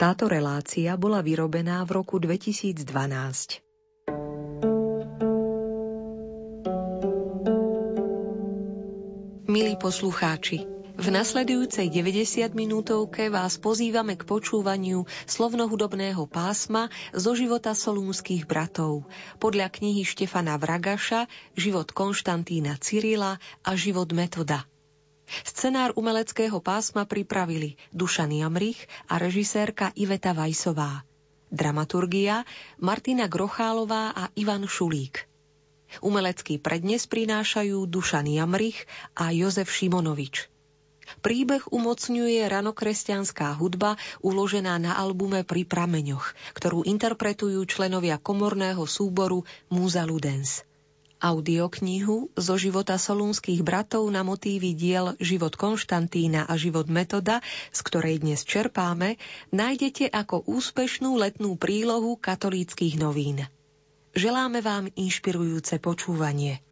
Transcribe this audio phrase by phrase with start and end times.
[0.00, 2.88] Táto relácia bola vyrobená v roku 2012.
[9.44, 10.64] Milí poslucháči,
[10.96, 19.04] v nasledujúcej 90 minútovke vás pozývame k počúvaniu slovnohudobného pásma zo života solúnskych bratov
[19.36, 21.28] podľa knihy Štefana Vragaša
[21.60, 24.64] Život Konštantína Cyrila a Život Metoda.
[25.46, 31.06] Scenár umeleckého pásma pripravili Dušan Jamrich a režisérka Iveta Vajsová.
[31.50, 32.46] Dramaturgia
[32.78, 35.26] Martina Grochálová a Ivan Šulík.
[35.98, 38.86] Umelecký prednes prinášajú Dušan Jamrich
[39.18, 40.46] a Jozef Šimonovič.
[41.18, 50.06] Príbeh umocňuje ranokresťanská hudba uložená na albume Pri prameňoch, ktorú interpretujú členovia komorného súboru Múza
[50.06, 50.62] Ludens.
[51.20, 57.44] Audioknihu zo života solúnskych bratov na motívy diel Život Konštantína a Život Metoda,
[57.76, 59.20] z ktorej dnes čerpáme,
[59.52, 63.44] nájdete ako úspešnú letnú prílohu katolíckých novín.
[64.16, 66.64] Želáme vám inšpirujúce počúvanie.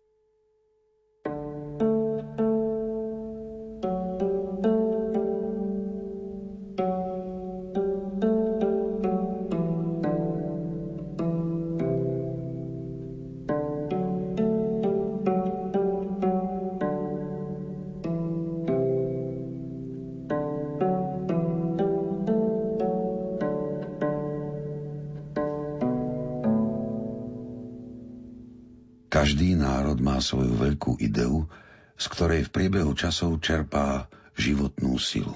[30.79, 31.51] Veľkú ideu,
[31.99, 34.07] z ktorej v priebehu časov čerpá
[34.39, 35.35] životnú silu.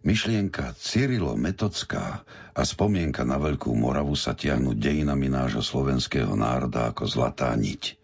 [0.00, 2.24] Myšlienka Cyrilo Metocká
[2.56, 8.00] a spomienka na Veľkú Moravu sa tiahnu dejinami nášho slovenského národa ako zlatá niť.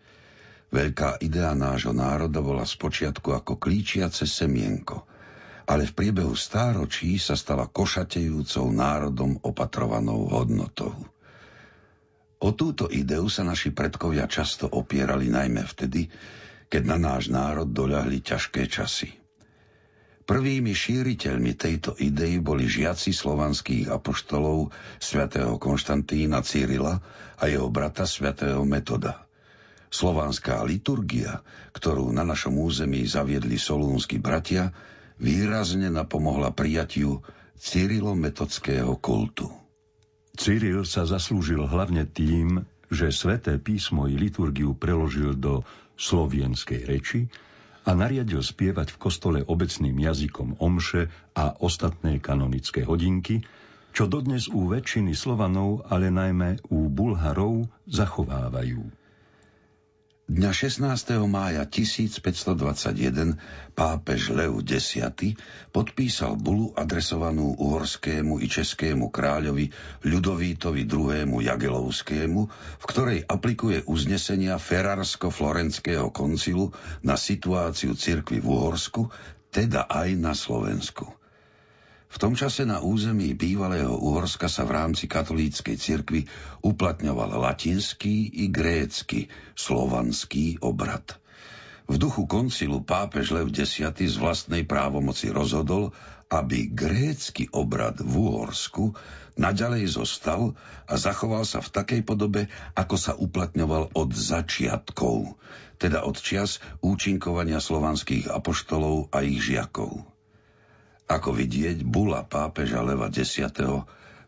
[0.68, 5.08] Veľká idea nášho národa bola spočiatku ako klíčiace semienko,
[5.64, 10.92] ale v priebehu stáročí sa stala košatejúcou národom opatrovanou hodnotou.
[12.42, 16.10] O túto ideu sa naši predkovia často opierali najmä vtedy,
[16.72, 19.12] keď na náš národ doľahli ťažké časy.
[20.24, 27.04] Prvými šíriteľmi tejto idei boli žiaci slovanských apoštolov svätého Konštantína Cyrila
[27.36, 29.28] a jeho brata svätého Metoda.
[29.92, 31.44] Slovanská liturgia,
[31.76, 34.72] ktorú na našom území zaviedli solúnsky bratia,
[35.20, 37.20] výrazne napomohla prijatiu
[37.60, 39.52] Cyrilo-metodského kultu.
[40.32, 45.64] Cyril sa zaslúžil hlavne tým, že sveté písmo i liturgiu preložil do
[45.96, 47.20] slovienskej reči
[47.88, 53.42] a nariadil spievať v kostole obecným jazykom omše a ostatné kanonické hodinky,
[53.96, 59.01] čo dodnes u väčšiny Slovanov, ale najmä u Bulharov zachovávajú.
[60.32, 61.28] Dňa 16.
[61.28, 63.36] mája 1521
[63.76, 64.96] pápež Leu X
[65.76, 69.68] podpísal bulu adresovanú uhorskému i českému kráľovi
[70.08, 71.36] Ľudovítovi II.
[71.36, 72.40] Jagelovskému,
[72.80, 76.72] v ktorej aplikuje uznesenia Ferrarsko-Florenského koncilu
[77.04, 79.12] na situáciu cirkvy v Uhorsku,
[79.52, 81.12] teda aj na Slovensku.
[82.12, 86.28] V tom čase na území bývalého Uhorska sa v rámci katolíckej cirkvi
[86.60, 91.16] uplatňoval latinský i grécky, slovanský obrad.
[91.88, 95.96] V duchu koncilu pápež Lev X z vlastnej právomoci rozhodol,
[96.28, 98.92] aby grécky obrad v Uhorsku
[99.40, 100.52] naďalej zostal
[100.84, 105.40] a zachoval sa v takej podobe, ako sa uplatňoval od začiatkov,
[105.80, 110.11] teda od čias účinkovania slovanských apoštolov a ich žiakov.
[111.10, 113.42] Ako vidieť, bula pápeža Leva X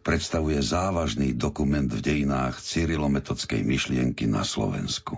[0.05, 5.17] predstavuje závažný dokument v dejinách cyrilometodskej myšlienky na Slovensku.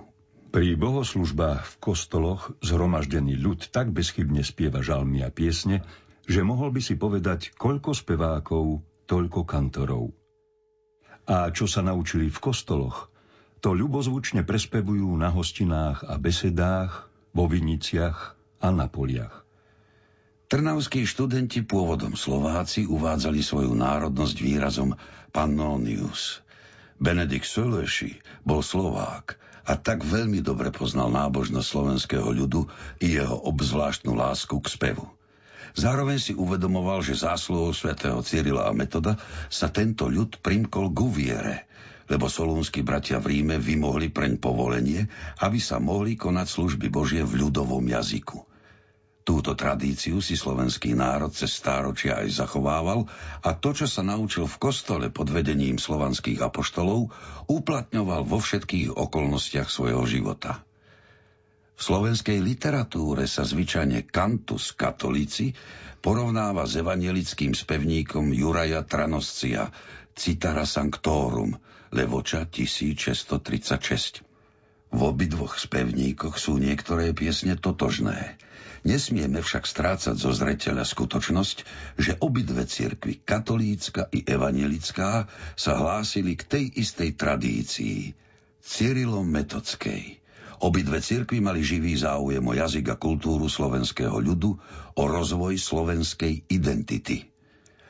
[0.54, 5.82] Pri bohoslužbách v kostoloch zhromaždený ľud tak bezchybne spieva žalmy a piesne,
[6.26, 8.80] že mohol by si povedať, koľko spevákov,
[9.10, 10.14] toľko kantorov.
[11.26, 13.10] A čo sa naučili v kostoloch,
[13.58, 18.18] to ľubozvučne prespevujú na hostinách a besedách, vo viniciach
[18.62, 19.45] a na poliach.
[20.46, 24.94] Trnavskí študenti pôvodom Slováci uvádzali svoju národnosť výrazom
[25.34, 26.38] Pannonius.
[27.02, 29.34] Benedikt Sölöši bol Slovák
[29.66, 32.62] a tak veľmi dobre poznal nábožnosť slovenského ľudu
[33.02, 35.10] i jeho obzvláštnu lásku k spevu.
[35.74, 39.18] Zároveň si uvedomoval, že zásluhou svätého Cyrila a Metoda
[39.50, 41.56] sa tento ľud primkol k uviere,
[42.06, 45.10] lebo solúnsky bratia v Ríme vymohli preň povolenie,
[45.42, 48.45] aby sa mohli konať služby Božie v ľudovom jazyku.
[49.26, 53.10] Túto tradíciu si slovenský národ cez stáročia aj zachovával
[53.42, 57.10] a to, čo sa naučil v kostole pod vedením slovanských apoštolov,
[57.50, 60.62] uplatňoval vo všetkých okolnostiach svojho života.
[61.74, 65.58] V slovenskej literatúre sa zvyčajne kantus katolíci
[65.98, 69.74] porovnáva s evangelickým spevníkom Juraja Tranoscia
[70.14, 71.58] Citara Sanctorum
[71.90, 74.22] Levoča 1636.
[74.94, 78.38] V obidvoch spevníkoch sú niektoré piesne totožné.
[78.86, 81.56] Nesmieme však strácať zo zreteľa skutočnosť,
[81.98, 85.26] že obidve cirkvy, katolícka i evanielická,
[85.58, 88.14] sa hlásili k tej istej tradícii,
[88.62, 90.22] Cyrilom Metodskej.
[90.62, 94.54] Obidve cirkvy mali živý záujem o jazyk a kultúru slovenského ľudu,
[94.94, 97.26] o rozvoj slovenskej identity.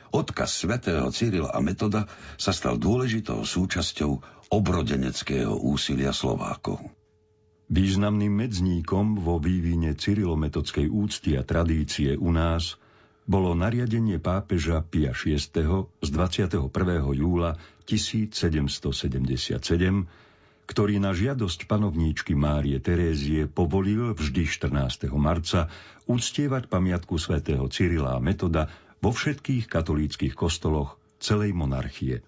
[0.09, 2.09] Odkaz svätého Cyrila a Metoda
[2.41, 4.17] sa stal dôležitou súčasťou
[4.49, 6.81] obrodeneckého úsilia Slovákov.
[7.67, 12.79] Významným medzníkom vo vývine cyrilometodskej úcty a tradície u nás
[13.27, 15.35] bolo nariadenie pápeža Pia VI
[15.99, 16.63] z 21.
[17.11, 19.59] júla 1777,
[20.63, 25.11] ktorý na žiadosť panovníčky Márie Terézie povolil vždy 14.
[25.19, 25.67] marca
[26.07, 28.71] uctievať pamiatku svätého Cyrila a Metoda
[29.03, 32.23] vo všetkých katolíckých kostoloch celej monarchie.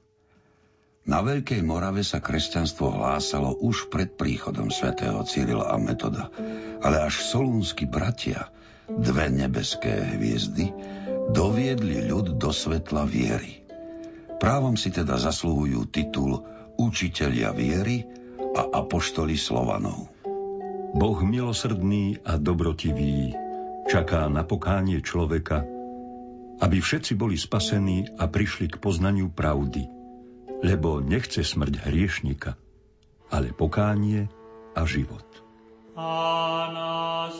[1.09, 6.29] Na Veľkej Morave sa kresťanstvo hlásalo už pred príchodom svätého Cyrila a Metoda,
[6.85, 8.53] ale až solúnsky bratia,
[8.85, 10.69] dve nebeské hviezdy,
[11.33, 13.65] doviedli ľud do svetla viery.
[14.37, 16.45] Právom si teda zaslúhujú titul
[16.77, 18.05] učitelia viery
[18.53, 20.13] a apoštoli Slovanov.
[20.93, 23.33] Boh milosrdný a dobrotivý
[23.89, 25.65] čaká na pokánie človeka,
[26.61, 29.89] aby všetci boli spasení a prišli k poznaniu pravdy–
[30.59, 32.55] lebo nechce smrť hriešnika,
[33.31, 34.27] ale pokánie
[34.75, 35.25] a život.
[35.99, 37.31] Anastasios,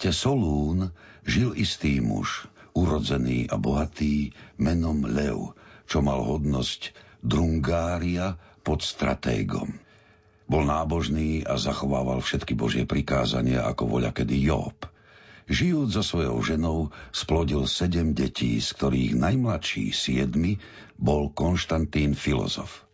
[0.00, 0.96] meste Solún
[1.28, 5.52] žil istý muž, urodzený a bohatý, menom Lev,
[5.84, 9.76] čo mal hodnosť Drungária pod stratégom.
[10.48, 14.88] Bol nábožný a zachovával všetky božie prikázania ako voľa kedy Job.
[15.52, 20.56] Žijúc so svojou ženou, splodil sedem detí, z ktorých najmladší siedmy
[20.96, 22.88] bol Konštantín filozof.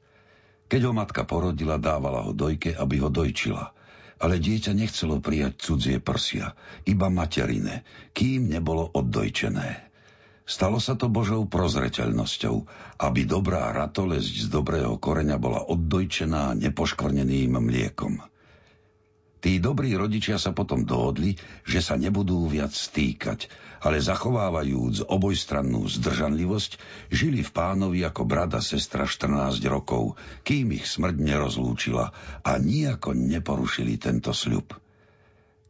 [0.67, 3.71] Keď ho matka porodila, dávala ho dojke, aby ho dojčila–
[4.17, 6.57] ale dieťa nechcelo prijať cudzie prsia,
[6.89, 7.85] iba materine,
[8.17, 9.87] kým nebolo oddojčené.
[10.47, 12.57] Stalo sa to Božou prozreteľnosťou,
[13.03, 18.23] aby dobrá ratolesť z dobrého koreňa bola oddojčená nepoškvrneným mliekom.
[19.43, 23.51] Tí dobrí rodičia sa potom dohodli, že sa nebudú viac stýkať,
[23.87, 26.83] ale zachovávajúc obojstrannú zdržanlivosť,
[27.15, 32.11] žili v pánovi ako brada sestra 14 rokov, kým ich smrť nerozlúčila
[32.43, 34.75] a nijako neporušili tento sľub.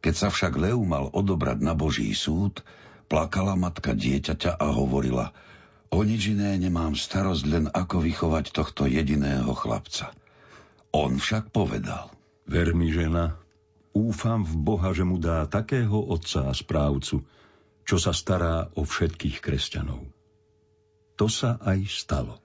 [0.01, 2.65] Keď sa však Leu mal odobrať na Boží súd,
[3.05, 5.29] plakala matka dieťaťa a hovorila
[5.87, 10.11] O nič iné nemám starosť len ako vychovať tohto jediného chlapca.
[10.89, 12.11] On však povedal
[12.49, 13.39] Ver mi, žena,
[13.97, 17.25] Úfam v Boha, že mu dá takého otca a správcu,
[17.87, 20.03] čo sa stará o všetkých kresťanov.
[21.15, 22.43] To sa aj stalo.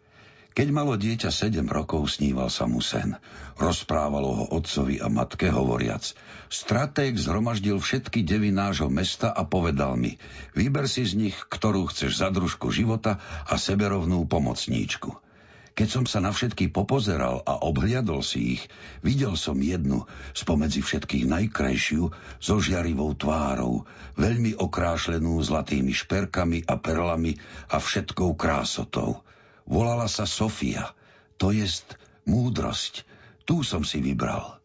[0.52, 3.16] Keď malo dieťa sedem rokov, sníval sa mu sen.
[3.56, 6.12] Rozprávalo ho otcovi a matke hovoriac.
[6.52, 10.20] Stratég zhromaždil všetky devy nášho mesta a povedal mi,
[10.52, 13.16] vyber si z nich, ktorú chceš za družku života
[13.48, 15.31] a seberovnú pomocníčku.
[15.72, 18.62] Keď som sa na všetky popozeral a obhliadol si ich,
[19.00, 20.04] videl som jednu
[20.36, 23.88] spomedzi všetkých najkrajšiu so žiarivou tvárou,
[24.20, 27.40] veľmi okrášlenú zlatými šperkami a perlami
[27.72, 29.24] a všetkou krásotou.
[29.64, 30.92] Volala sa Sofia,
[31.40, 31.96] to jest
[32.28, 33.08] múdrosť.
[33.48, 34.60] Tu som si vybral.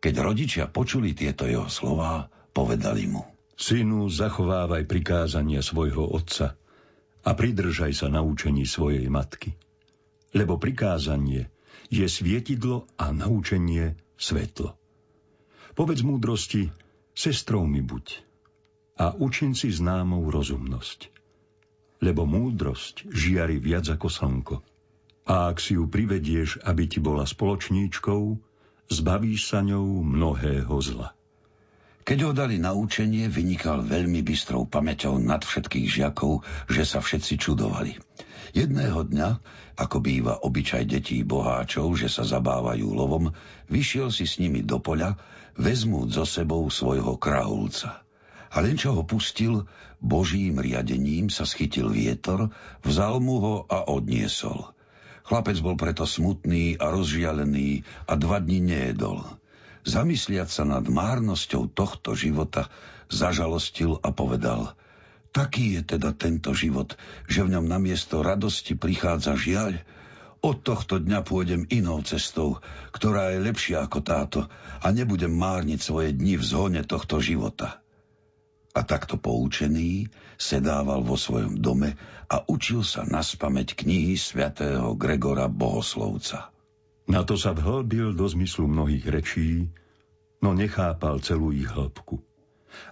[0.00, 3.28] Keď rodičia počuli tieto jeho slová, povedali mu.
[3.54, 6.58] Synu, zachovávaj prikázania svojho otca
[7.24, 9.54] a pridržaj sa naučení svojej matky.
[10.34, 11.46] Lebo prikázanie
[11.88, 14.74] je svietidlo a naučenie svetlo.
[15.78, 16.70] Povedz múdrosti,
[17.14, 18.34] sestrou mi buď
[18.98, 21.10] a učin si známou rozumnosť.
[22.02, 24.56] Lebo múdrosť žiari viac ako slnko.
[25.24, 28.22] A ak si ju privedieš, aby ti bola spoločníčkou,
[28.92, 31.13] zbavíš sa ňou mnohého zla.
[32.04, 37.40] Keď ho dali na učenie, vynikal veľmi bystrou pamäťou nad všetkých žiakov, že sa všetci
[37.40, 37.96] čudovali.
[38.52, 39.28] Jedného dňa,
[39.80, 43.32] ako býva obyčaj detí boháčov, že sa zabávajú lovom,
[43.72, 45.16] vyšiel si s nimi do poľa,
[45.56, 48.04] vezmúť so sebou svojho krahulca.
[48.52, 49.64] A len čo ho pustil,
[49.96, 52.52] božím riadením sa schytil vietor,
[52.84, 54.76] vzal mu ho a odniesol.
[55.24, 59.24] Chlapec bol preto smutný a rozžialený a dva dni nejedol.
[59.84, 62.72] Zamysliať sa nad márnosťou tohto života,
[63.12, 64.72] zažalostil a povedal
[65.34, 66.94] Taký je teda tento život,
[67.26, 69.82] že v ňom namiesto radosti prichádza žiaľ,
[70.44, 72.62] od tohto dňa pôjdem inou cestou,
[72.94, 74.40] ktorá je lepšia ako táto
[74.78, 77.82] a nebudem márniť svoje dni v zhone tohto života.
[78.76, 80.06] A takto poučený
[80.38, 81.98] sedával vo svojom dome
[82.30, 86.53] a učil sa naspameť knihy svätého Gregora Bohoslovca.
[87.04, 89.68] Na to sa vhlbil do zmyslu mnohých rečí,
[90.40, 92.20] no nechápal celú ich hĺbku.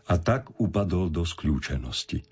[0.07, 2.23] A tak upadol do skľúčenosti.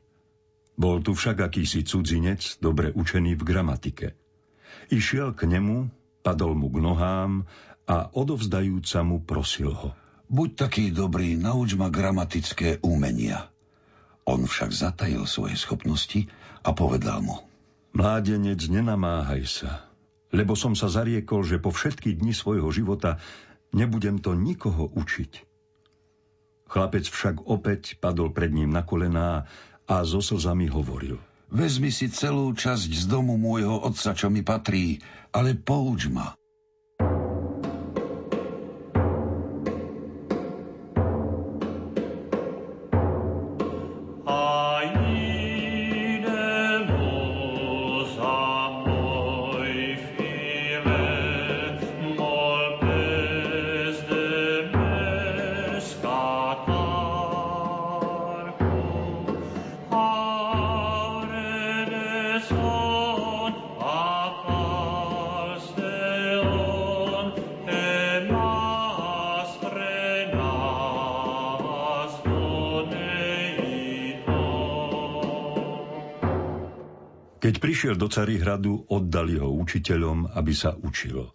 [0.80, 4.06] Bol tu však akýsi cudzinec, dobre učený v gramatike.
[4.88, 5.92] Išiel k nemu,
[6.24, 7.44] padol mu k nohám
[7.84, 9.90] a odovzdajúca mu prosil ho.
[10.30, 13.50] Buď taký dobrý, nauč ma gramatické umenia.
[14.30, 16.30] On však zatajil svoje schopnosti
[16.62, 17.42] a povedal mu.
[17.90, 19.89] Mládenec, nenamáhaj sa,
[20.30, 23.18] lebo som sa zariekol, že po všetky dni svojho života
[23.74, 25.46] nebudem to nikoho učiť.
[26.70, 29.50] Chlapec však opäť padol pred ním na kolená
[29.90, 31.18] a so slzami hovoril.
[31.50, 35.02] Vezmi si celú časť z domu môjho otca, čo mi patrí,
[35.34, 36.39] ale pouč ma.
[78.10, 81.30] Carihradu, oddali ho učiteľom, aby sa učil.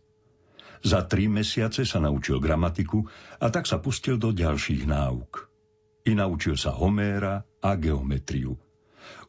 [0.86, 3.02] Za tri mesiace sa naučil gramatiku
[3.40, 5.50] a tak sa pustil do ďalších náuk.
[6.06, 8.54] I naučil sa Homéra a geometriu.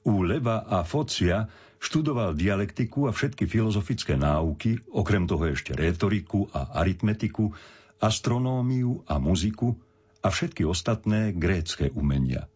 [0.04, 1.48] U Leva a Focia
[1.80, 7.54] študoval dialektiku a všetky filozofické náuky, okrem toho ešte rétoriku a aritmetiku,
[8.02, 9.78] astronómiu a muziku
[10.20, 12.50] a všetky ostatné grécké umenia–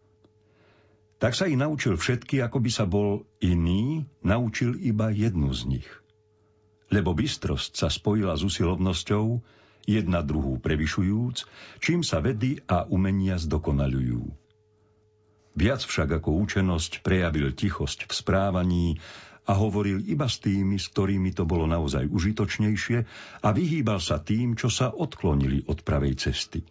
[1.20, 5.88] tak sa ich naučil všetky, ako by sa bol iný, naučil iba jednu z nich.
[6.88, 9.44] Lebo bystrosť sa spojila s usilovnosťou,
[9.84, 11.44] jedna druhú prevyšujúc,
[11.84, 14.32] čím sa vedy a umenia zdokonalujú.
[15.60, 18.86] Viac však ako účenosť prejavil tichosť v správaní
[19.44, 22.98] a hovoril iba s tými, s ktorými to bolo naozaj užitočnejšie
[23.44, 26.64] a vyhýbal sa tým, čo sa odklonili od pravej cesty.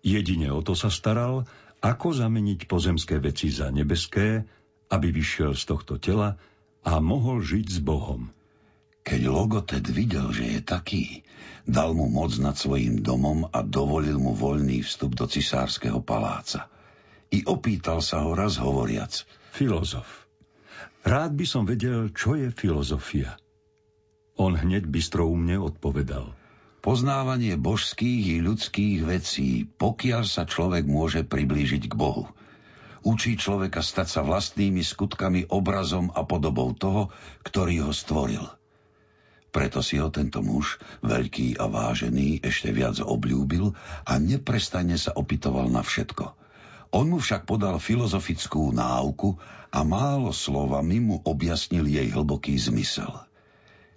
[0.00, 1.48] Jedine o to sa staral
[1.80, 4.44] ako zameniť pozemské veci za nebeské,
[4.92, 6.36] aby vyšiel z tohto tela
[6.84, 8.32] a mohol žiť s Bohom.
[9.00, 11.04] Keď Logotet videl, že je taký,
[11.64, 16.68] dal mu moc nad svojim domom a dovolil mu voľný vstup do cisárskeho paláca.
[17.32, 19.24] I opýtal sa ho raz hovoriac.
[19.56, 20.28] Filozof.
[21.00, 23.40] Rád by som vedel, čo je filozofia.
[24.36, 26.36] On hneď bistroumne odpovedal–
[26.80, 32.24] Poznávanie božských i ľudských vecí, pokiaľ sa človek môže priblížiť k Bohu.
[33.04, 37.12] Učí človeka stať sa vlastnými skutkami obrazom a podobou toho,
[37.44, 38.48] ktorý ho stvoril.
[39.52, 43.76] Preto si ho tento muž, veľký a vážený, ešte viac obľúbil
[44.08, 46.32] a neprestane sa opitoval na všetko.
[46.96, 49.36] On mu však podal filozofickú náuku
[49.68, 53.20] a málo slovami mu objasnil jej hlboký zmysel–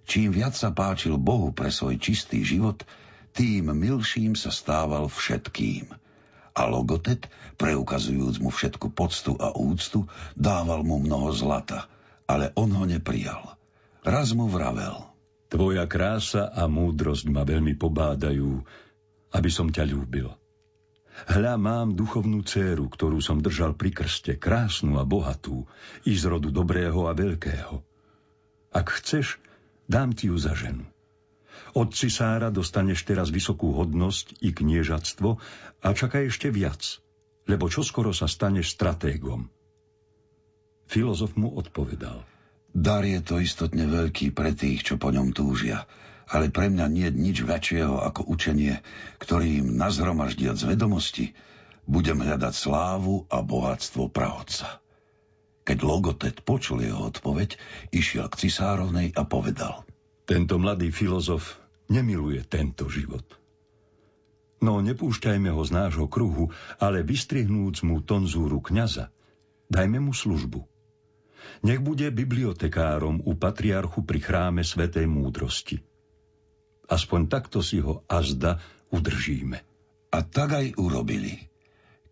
[0.04, 2.84] Čím viac sa páčil Bohu pre svoj čistý život,
[3.34, 5.90] tým milším sa stával všetkým.
[6.54, 7.26] A Logotet,
[7.58, 10.06] preukazujúc mu všetku poctu a úctu,
[10.38, 11.90] dával mu mnoho zlata,
[12.30, 13.58] ale on ho neprijal.
[14.06, 15.02] Raz mu vravel.
[15.50, 18.62] Tvoja krása a múdrosť ma veľmi pobádajú,
[19.34, 20.30] aby som ťa ľúbil.
[21.30, 25.70] Hľa mám duchovnú dceru, ktorú som držal pri krste, krásnu a bohatú,
[26.10, 27.86] i z rodu dobrého a veľkého.
[28.74, 29.38] Ak chceš,
[29.88, 30.86] dám ti ju za ženu.
[31.74, 35.30] Od cisára dostaneš teraz vysokú hodnosť i kniežatstvo
[35.82, 37.02] a čakaj ešte viac,
[37.50, 39.50] lebo čoskoro sa staneš stratégom.
[40.86, 42.22] Filozof mu odpovedal.
[42.74, 45.90] Dar je to istotne veľký pre tých, čo po ňom túžia,
[46.30, 48.82] ale pre mňa nie je nič väčšieho ako učenie,
[49.22, 51.34] ktorým nazhromaždiac vedomosti
[51.90, 54.83] budem hľadať slávu a bohatstvo prahodca.
[55.64, 57.56] Keď Logotet počul jeho odpoveď,
[57.96, 59.88] išiel k cisárovnej a povedal.
[60.28, 63.24] Tento mladý filozof nemiluje tento život.
[64.64, 69.12] No nepúšťajme ho z nášho kruhu, ale vystrihnúc mu tonzúru kňaza,
[69.68, 70.64] dajme mu službu.
[71.68, 75.84] Nech bude bibliotekárom u patriarchu pri chráme Svetej múdrosti.
[76.88, 79.60] Aspoň takto si ho azda udržíme.
[80.12, 81.53] A tak aj urobili.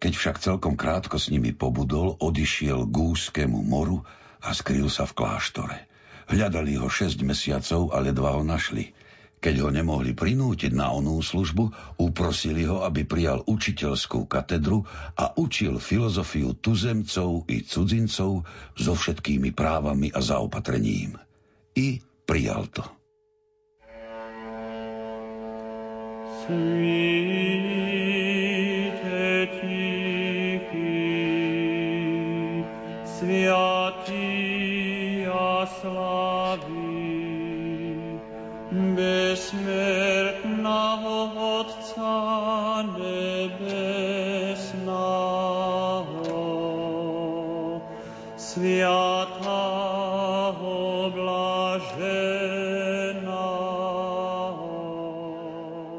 [0.01, 4.01] Keď však celkom krátko s nimi pobudol, odišiel k úzkému moru
[4.41, 5.77] a skryl sa v kláštore.
[6.25, 8.97] Hľadali ho šesť mesiacov a ledva ho našli.
[9.41, 14.85] Keď ho nemohli prinútiť na onú službu, uprosili ho, aby prijal učiteľskú katedru
[15.17, 21.17] a učil filozofiu tuzemcov i cudzincov so všetkými právami a zaopatrením.
[21.77, 22.85] I prijal to.
[33.21, 34.29] Sviatý
[35.29, 37.01] a slavý,
[38.97, 40.37] besmrtného
[41.37, 42.17] Otca
[42.97, 43.81] nebesného,
[48.37, 49.53] sviatého
[51.13, 52.21] blaženého.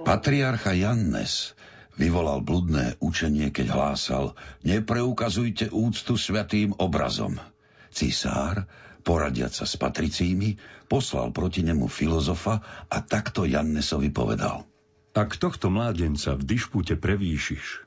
[0.07, 1.55] Patriarcha Jannes
[2.03, 4.35] vyvolal bludné učenie, keď hlásal
[4.67, 7.39] Nepreukazujte úctu svetým obrazom.
[7.95, 8.67] Cisár
[9.07, 10.59] poradiať sa s patricími,
[10.91, 12.59] poslal proti nemu filozofa
[12.91, 14.67] a takto Jannesovi povedal.
[15.13, 17.85] Ak tohto mládenca v dišpute prevýšiš,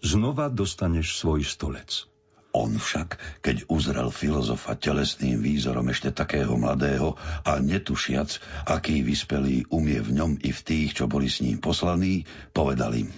[0.00, 2.08] znova dostaneš svoj stolec.
[2.54, 8.38] On však, keď uzrel filozofa telesným výzorom ešte takého mladého a netušiac,
[8.70, 12.22] aký vyspelý umie v ňom i v tých, čo boli s ním poslaní,
[12.54, 13.10] povedal im.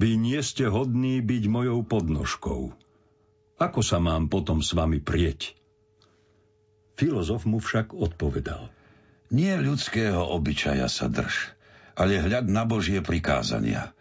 [0.00, 2.72] Vy nie ste hodní byť mojou podnožkou.
[3.60, 5.52] Ako sa mám potom s vami prieť?
[6.96, 8.72] Filozof mu však odpovedal.
[9.28, 11.52] Nie ľudského obyčaja sa drž,
[12.00, 13.92] ale hľad na Božie prikázania.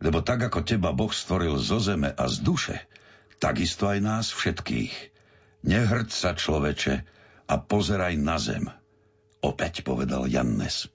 [0.00, 2.76] Lebo tak, ako teba Boh stvoril zo zeme a z duše,
[3.36, 5.12] takisto aj nás všetkých.
[5.68, 7.04] Nehrď sa, človeče,
[7.52, 8.72] a pozeraj na zem.
[9.44, 10.88] Opäť povedal Jannes.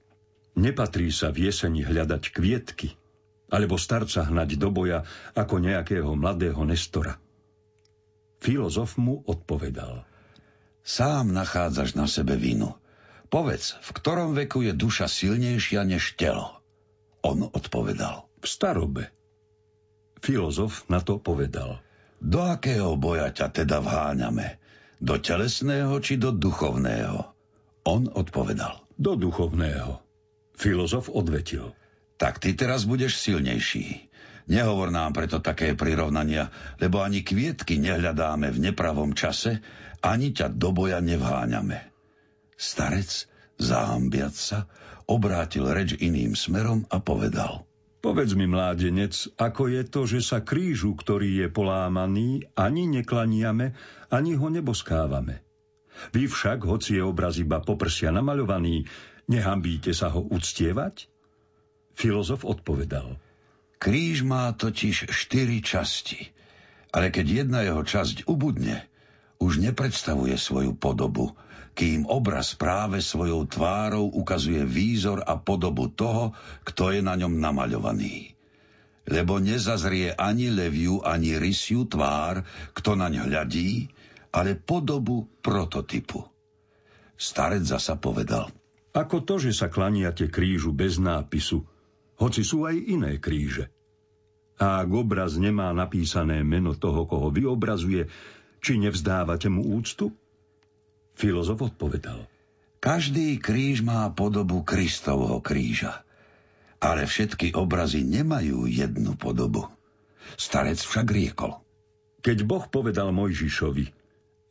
[0.58, 2.96] Nepatrí sa v jeseni hľadať kvietky,
[3.47, 7.15] alebo starca hnať do boja ako nejakého mladého Nestora.
[8.43, 10.03] Filozof mu odpovedal–
[10.88, 12.71] Sám nachádzaš na sebe vinu.
[13.27, 16.63] Povedz, v ktorom veku je duša silnejšia než telo?
[17.19, 18.23] On odpovedal.
[18.39, 19.12] V starobe.
[20.23, 21.83] Filozof na to povedal.
[22.23, 24.63] Do akého boja ťa teda vháňame?
[25.03, 27.36] Do telesného či do duchovného?
[27.83, 28.79] On odpovedal.
[28.95, 29.99] Do duchovného.
[30.55, 31.75] Filozof odvetil.
[32.17, 34.10] Tak ty teraz budeš silnejší.
[34.47, 36.49] Nehovor nám preto také prirovnania,
[36.80, 39.60] lebo ani kvietky nehľadáme v nepravom čase,
[39.99, 41.91] ani ťa do boja nevháňame.
[42.56, 43.27] Starec,
[43.60, 44.65] zahambiac sa,
[45.06, 47.67] obrátil reč iným smerom a povedal.
[47.99, 53.75] Povedz mi, mládenec, ako je to, že sa krížu, ktorý je polámaný, ani neklaniame,
[54.08, 55.43] ani ho neboskávame.
[56.13, 58.86] Vy však, hoci je obraz iba poprsia namaľovaný,
[59.27, 61.10] nehambíte sa ho uctievať?
[61.97, 63.17] Filozof odpovedal.
[63.81, 66.29] Kríž má totiž štyri časti,
[66.93, 68.86] ale keď jedna jeho časť ubudne,
[69.41, 71.33] už nepredstavuje svoju podobu,
[71.77, 76.33] kým obraz práve svojou tvárou ukazuje výzor a podobu toho,
[76.65, 78.33] kto je na ňom namaľovaný.
[79.10, 82.45] Lebo nezazrie ani leviu, ani rysiu tvár,
[82.77, 83.89] kto naň hľadí,
[84.33, 86.25] ale podobu prototypu.
[87.17, 88.53] Starec zasa povedal.
[88.93, 91.62] Ako to, že sa klaniate krížu bez nápisu,
[92.17, 93.69] hoci sú aj iné kríže.
[94.58, 98.10] A ak obraz nemá napísané meno toho, koho vyobrazuje,
[98.58, 100.10] či nevzdávate mu úctu?
[101.13, 102.25] Filozof odpovedal.
[102.82, 106.01] Každý kríž má podobu Kristovho kríža,
[106.82, 109.69] ale všetky obrazy nemajú jednu podobu.
[110.38, 111.58] Starec však riekol.
[112.21, 113.97] Keď Boh povedal Mojžišovi,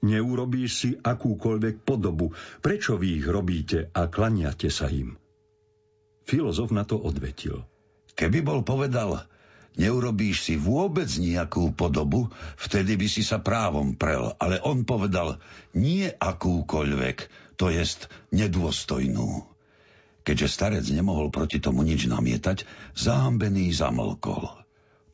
[0.06, 2.30] Neurobíš si akúkoľvek podobu.
[2.62, 5.18] Prečo vy ich robíte a klaniate sa im?
[6.26, 7.62] Filozof na to odvetil.
[8.18, 9.22] Keby bol povedal,
[9.78, 14.34] neurobíš si vôbec nejakú podobu, vtedy by si sa právom prel.
[14.42, 15.38] Ale on povedal,
[15.78, 17.16] nie akúkoľvek,
[17.54, 19.46] to jest nedôstojnú.
[20.26, 22.66] Keďže starec nemohol proti tomu nič namietať,
[22.98, 24.66] zahambený zamlkol.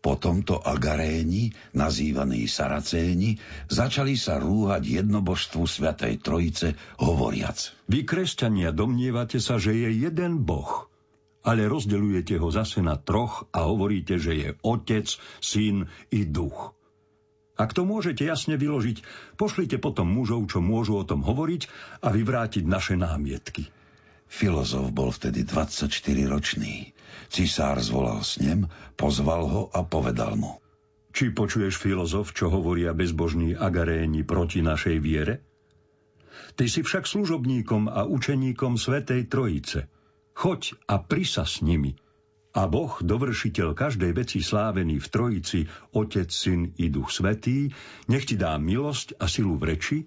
[0.03, 3.39] Potom to agaréni, nazývaní saracéni,
[3.71, 7.71] začali sa rúhať jednobožstvu Svetej Trojice, hovoriac.
[7.87, 10.91] Vy, kresťania, domnievate sa, že je jeden Boh,
[11.43, 15.11] ale rozdeľujete ho zase na troch a hovoríte, že je Otec,
[15.43, 16.75] Syn i Duch.
[17.61, 19.05] Ak to môžete jasne vyložiť,
[19.37, 21.69] pošlite potom mužov, čo môžu o tom hovoriť
[22.01, 23.69] a vyvrátiť naše námietky.
[24.33, 26.97] Filozof bol vtedy 24-ročný.
[27.29, 28.65] Cisár zvolal s ním,
[28.97, 30.57] pozval ho a povedal mu.
[31.13, 35.45] Či počuješ, filozof, čo hovoria bezbožní agaréni proti našej viere?
[36.57, 39.93] Ty si však služobníkom a učeníkom Svetej Trojice.
[40.33, 41.97] Choď a prisa s nimi.
[42.53, 45.61] A Boh, dovršiteľ každej veci slávený v Trojici,
[45.97, 47.73] Otec, Syn i Duch Svetý,
[48.13, 49.99] nech ti dá milosť a silu v reči,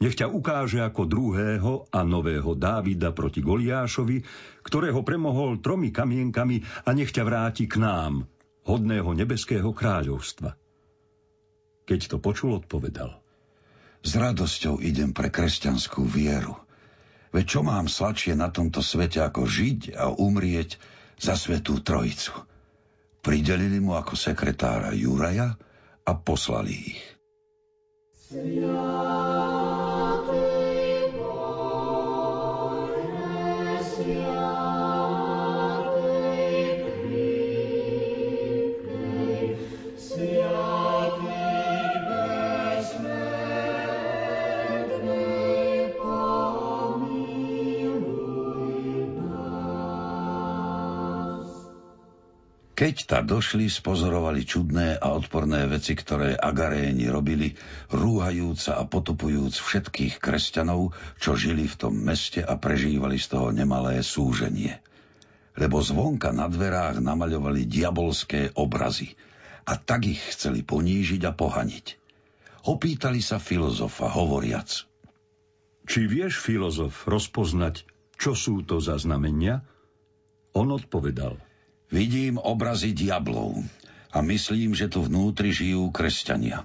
[0.00, 4.22] nech ťa ukáže ako druhého a nového Dávida proti Goliášovi,
[4.64, 8.24] ktorého premohol tromi kamienkami a nech ťa vráti k nám,
[8.64, 10.56] hodného nebeského kráľovstva.
[11.84, 13.18] Keď to počul, odpovedal.
[14.00, 16.56] S radosťou idem pre kresťanskú vieru.
[17.30, 20.76] Veď čo mám sladšie na tomto svete ako žiť a umrieť
[21.18, 22.34] za svetú trojicu?
[23.22, 25.54] Pridelili mu ako sekretára Juraja
[26.02, 27.02] a poslali ich.
[28.30, 29.79] Yeah.
[52.80, 57.52] Keď ta došli, spozorovali čudné a odporné veci, ktoré agaréni robili,
[57.92, 64.00] rúhajúc a potopujúc všetkých kresťanov, čo žili v tom meste a prežívali z toho nemalé
[64.00, 64.80] súženie.
[65.60, 69.12] Lebo zvonka na dverách namaľovali diabolské obrazy
[69.68, 71.86] a tak ich chceli ponížiť a pohaniť.
[72.64, 74.88] Opýtali sa filozofa, hovoriac.
[75.84, 77.84] Či vieš, filozof, rozpoznať,
[78.16, 79.68] čo sú to za znamenia?
[80.56, 81.36] On odpovedal–
[81.90, 83.66] Vidím obrazy diablov
[84.14, 86.62] a myslím, že tu vnútri žijú kresťania.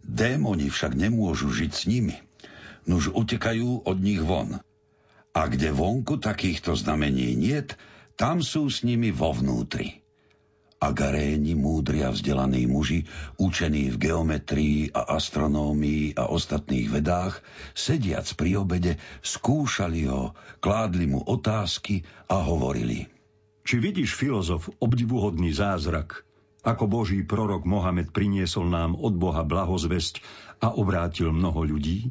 [0.00, 2.16] Démoni však nemôžu žiť s nimi,
[2.88, 4.56] nuž utekajú od nich von.
[5.36, 7.76] A kde vonku takýchto znamení niet,
[8.16, 10.00] tam sú s nimi vo vnútri.
[10.80, 13.04] A garéni, múdri a vzdelaní muži,
[13.36, 17.44] učení v geometrii a astronómii a ostatných vedách,
[17.76, 20.32] sediac pri obede, skúšali ho,
[20.64, 22.00] kládli mu otázky
[22.32, 23.04] a hovorili–
[23.68, 26.24] či vidíš, filozof, obdivuhodný zázrak,
[26.64, 30.24] ako Boží prorok Mohamed priniesol nám od Boha blahozvesť
[30.64, 32.08] a obrátil mnoho ľudí?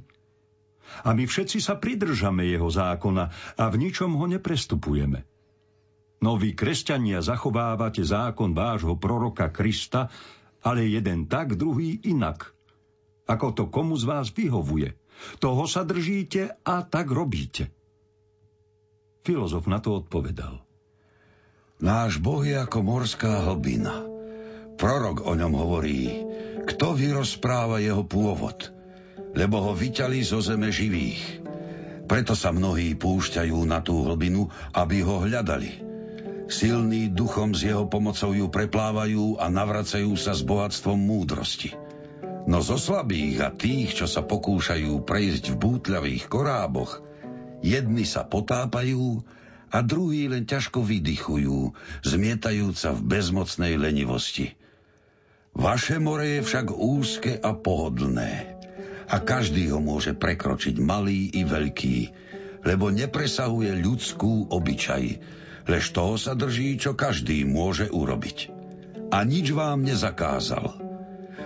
[1.02, 5.26] A my všetci sa pridržame jeho zákona a v ničom ho neprestupujeme.
[6.22, 10.14] No vy, kresťania, zachovávate zákon vášho proroka Krista,
[10.62, 12.54] ale jeden tak, druhý inak.
[13.26, 14.94] Ako to komu z vás vyhovuje.
[15.42, 17.74] Toho sa držíte a tak robíte.
[19.26, 20.67] Filozof na to odpovedal.
[21.78, 24.02] Náš Boh je ako morská hlbina.
[24.82, 26.26] Prorok o ňom hovorí,
[26.66, 28.74] kto vyrozpráva jeho pôvod,
[29.38, 31.46] lebo ho vyťali zo zeme živých.
[32.10, 35.86] Preto sa mnohí púšťajú na tú hlbinu, aby ho hľadali.
[36.50, 41.78] Silný duchom s jeho pomocou ju preplávajú a navracajú sa s bohatstvom múdrosti.
[42.50, 47.06] No zo slabých a tých, čo sa pokúšajú prejsť v bútľavých koráboch,
[47.62, 49.22] jedni sa potápajú,
[49.68, 51.76] a druhí len ťažko vydychujú,
[52.08, 54.56] zmietajúca v bezmocnej lenivosti.
[55.58, 58.58] Vaše more je však úzke a pohodlné
[59.08, 61.98] a každý ho môže prekročiť malý i veľký,
[62.68, 65.04] lebo nepresahuje ľudskú obyčaj,
[65.68, 68.52] lež toho sa drží, čo každý môže urobiť.
[69.08, 70.76] A nič vám nezakázal,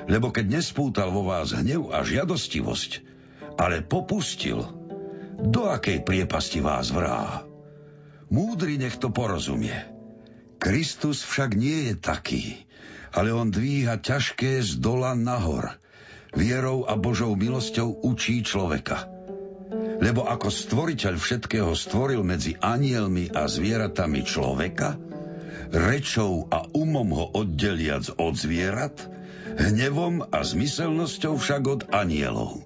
[0.09, 2.91] lebo keď nespútal vo vás hnev a žiadostivosť,
[3.61, 4.65] ale popustil,
[5.41, 7.50] do akej priepasti vás vrá.
[8.31, 9.75] Múdry nech to porozumie.
[10.55, 12.43] Kristus však nie je taký,
[13.11, 15.75] ale on dvíha ťažké z dola nahor.
[16.31, 19.03] Vierou a Božou milosťou učí človeka.
[19.99, 24.95] Lebo ako stvoriteľ všetkého stvoril medzi anielmi a zvieratami človeka,
[25.75, 28.95] rečou a umom ho oddeliac od zvierat,
[29.59, 32.63] hnevom a zmyselnosťou však od anielov.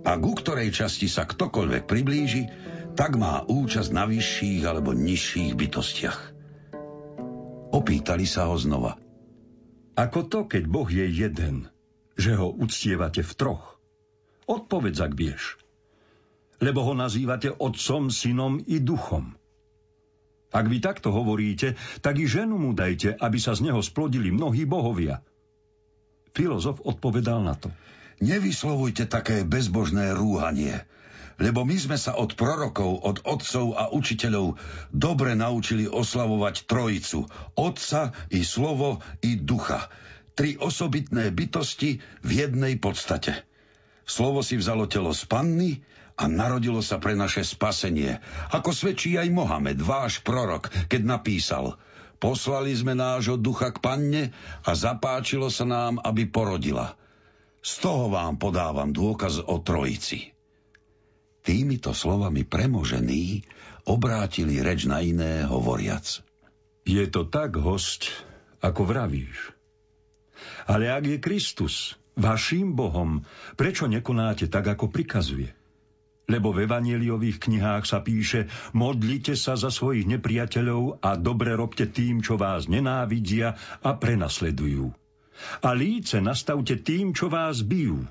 [0.00, 2.48] a ku ktorej časti sa ktokoľvek priblíži,
[3.00, 6.20] tak má účasť na vyšších alebo nižších bytostiach.
[7.72, 9.00] Opýtali sa ho znova.
[9.96, 11.72] Ako to, keď Boh je jeden,
[12.20, 13.80] že ho uctievate v troch?
[14.44, 15.56] Odpovedz, ak vieš.
[16.60, 19.32] Lebo ho nazývate otcom, synom i duchom.
[20.52, 24.68] Ak vy takto hovoríte, tak i ženu mu dajte, aby sa z neho splodili mnohí
[24.68, 25.24] bohovia.
[26.36, 27.72] Filozof odpovedal na to.
[28.20, 30.84] Nevyslovujte také bezbožné rúhanie,
[31.40, 34.60] lebo my sme sa od prorokov, od otcov a učiteľov
[34.92, 37.24] dobre naučili oslavovať trojicu,
[37.56, 39.88] otca i slovo i ducha,
[40.36, 43.48] tri osobitné bytosti v jednej podstate.
[44.04, 45.80] Slovo si vzalo telo z panny
[46.20, 48.20] a narodilo sa pre naše spasenie,
[48.52, 51.80] ako svedčí aj Mohamed, váš prorok, keď napísal
[52.20, 54.22] Poslali sme nášho ducha k panne
[54.60, 56.92] a zapáčilo sa nám, aby porodila.
[57.64, 60.36] Z toho vám podávam dôkaz o trojici.
[61.40, 63.48] Týmito slovami premožený
[63.88, 66.20] obrátili reč na iné hovoriac.
[66.84, 68.12] Je to tak, host,
[68.60, 69.56] ako vravíš.
[70.68, 73.24] Ale ak je Kristus vaším Bohom,
[73.56, 75.48] prečo nekonáte tak, ako prikazuje?
[76.28, 82.20] Lebo v evaneliových knihách sa píše modlite sa za svojich nepriateľov a dobre robte tým,
[82.22, 84.92] čo vás nenávidia a prenasledujú.
[85.64, 88.04] A líce nastavte tým, čo vás bijú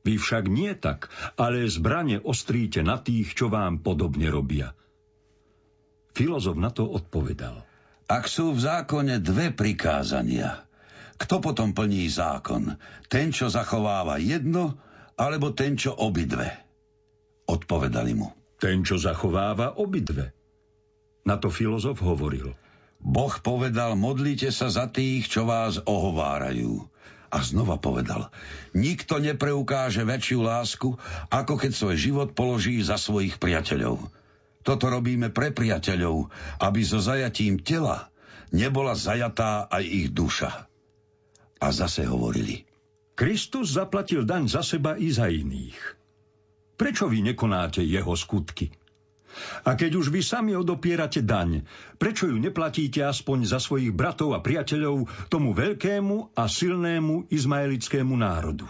[0.00, 4.72] vy však nie tak, ale zbrane ostríte na tých, čo vám podobne robia.
[6.16, 7.62] Filozof na to odpovedal.
[8.10, 10.66] Ak sú v zákone dve prikázania,
[11.20, 12.74] kto potom plní zákon?
[13.06, 14.80] Ten, čo zachováva jedno,
[15.20, 16.48] alebo ten, čo obidve?
[17.46, 18.32] Odpovedali mu.
[18.56, 20.32] Ten, čo zachováva obidve.
[21.28, 22.56] Na to filozof hovoril.
[23.00, 26.89] Boh povedal, modlite sa za tých, čo vás ohovárajú.
[27.30, 28.34] A znova povedal,
[28.74, 30.98] nikto nepreukáže väčšiu lásku,
[31.30, 34.02] ako keď svoj život položí za svojich priateľov.
[34.66, 38.10] Toto robíme pre priateľov, aby so zajatím tela
[38.50, 40.66] nebola zajatá aj ich duša.
[41.60, 42.66] A zase hovorili.
[43.14, 45.78] Kristus zaplatil daň za seba i za iných.
[46.80, 48.72] Prečo vy nekonáte jeho skutky?
[49.64, 51.62] A keď už vy sami odopierate daň,
[51.96, 58.66] prečo ju neplatíte aspoň za svojich bratov a priateľov tomu veľkému a silnému izmaelickému národu?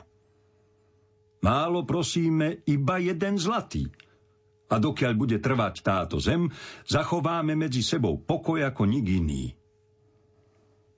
[1.41, 3.89] Málo prosíme iba jeden zlatý.
[4.71, 6.53] A dokiaľ bude trvať táto zem,
[6.87, 9.45] zachováme medzi sebou pokoj ako nik iný.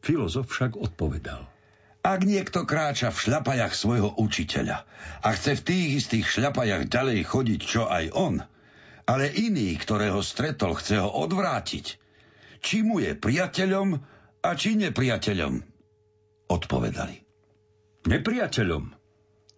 [0.03, 1.47] Filozof však odpovedal.
[2.03, 4.83] Ak niekto kráča v šľapajach svojho učiteľa
[5.23, 8.43] a chce v tých istých šľapajach ďalej chodiť, čo aj on–
[9.07, 11.99] ale iný, ktorého stretol, chce ho odvrátiť.
[12.63, 13.99] Či mu je priateľom
[14.43, 15.55] a či nepriateľom?
[16.47, 17.17] Odpovedali.
[18.07, 18.95] Nepriateľom,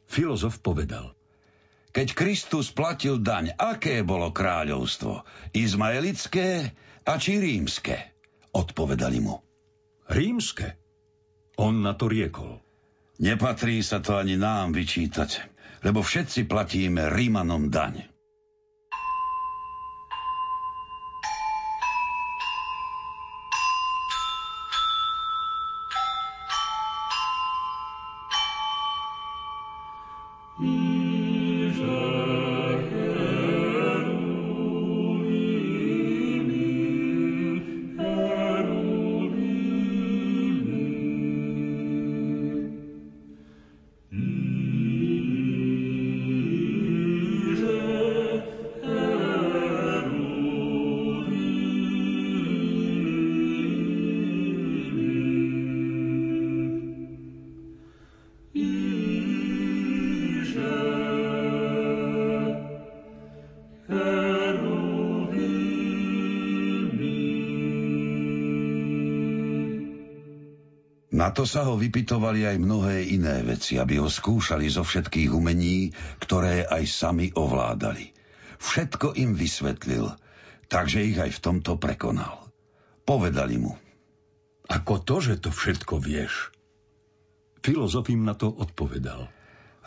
[0.09, 1.13] filozof povedal.
[1.95, 5.23] Keď Kristus platil daň, aké bolo kráľovstvo?
[5.55, 6.75] Izmaelické
[7.07, 7.95] a či rímske?
[8.51, 9.39] Odpovedali mu.
[10.11, 10.75] Rímske?
[11.55, 12.59] On na to riekol.
[13.23, 15.47] Nepatrí sa to ani nám vyčítať,
[15.87, 18.14] lebo všetci platíme Rímanom daň.
[71.25, 75.89] Na to sa ho vypitovali aj mnohé iné veci, aby ho skúšali zo všetkých umení,
[76.21, 78.13] ktoré aj sami ovládali.
[78.61, 80.13] Všetko im vysvetlil,
[80.69, 82.45] takže ich aj v tomto prekonal.
[83.09, 83.73] Povedali mu.
[84.69, 86.53] Ako to, že to všetko vieš?
[87.65, 89.25] Filozof im na to odpovedal.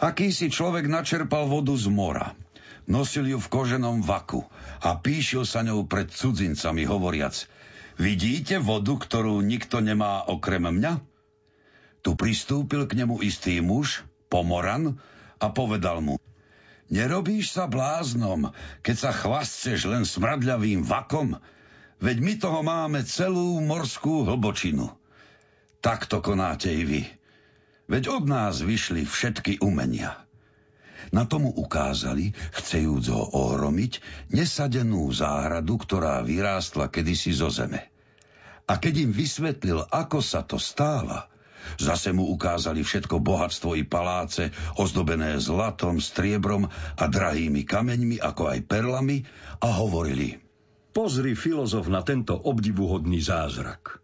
[0.02, 2.34] Aký si človek načerpal vodu z mora,
[2.89, 4.41] nosil ju v koženom vaku
[4.82, 7.45] a píšil sa ňou pred cudzincami, hovoriac
[8.02, 11.16] Vidíte vodu, ktorú nikto nemá okrem mňa?
[12.08, 14.96] Tu pristúpil k nemu istý muž, pomoran,
[15.43, 16.15] a povedal mu,
[16.88, 21.36] Nerobíš sa bláznom, keď sa chvastceš len smradľavým vakom,
[22.00, 24.88] veď my toho máme celú morskú hlbočinu.
[25.84, 27.04] Takto konáte i vy.
[27.91, 30.15] Veď od nás vyšli všetky umenia.
[31.12, 34.00] Na tomu ukázali, chcejúc ho ohromiť,
[34.32, 37.91] nesadenú záhradu, ktorá vyrástla kedysi zo zeme.
[38.63, 41.28] A keď im vysvetlil, ako sa to stáva,
[41.78, 46.67] zase mu ukázali všetko bohatstvo i paláce, ozdobené zlatom, striebrom
[46.98, 49.24] a drahými kameňmi, ako aj perlami,
[49.62, 50.48] a hovorili
[50.98, 54.02] Pozri, filozof, na tento obdivuhodný zázrak.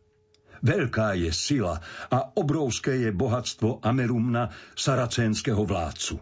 [0.62, 1.82] Veľká je sila
[2.14, 6.22] a obrovské je bohatstvo Amerumna, saracénskeho vládcu.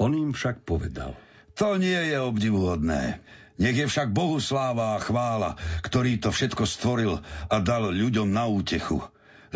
[0.00, 1.12] On im však povedal.
[1.60, 3.20] To nie je obdivuhodné.
[3.60, 7.20] Nech je však Bohu sláva a chvála, ktorý to všetko stvoril
[7.52, 9.04] a dal ľuďom na útechu.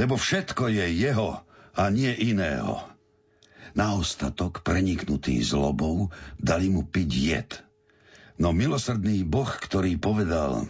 [0.00, 1.44] Lebo všetko je jeho
[1.76, 2.80] a nie iného.
[3.76, 6.08] Na ostatok, preniknutý zlobou,
[6.40, 7.50] dali mu piť jed.
[8.40, 10.64] No milosrdný Boh, ktorý povedal...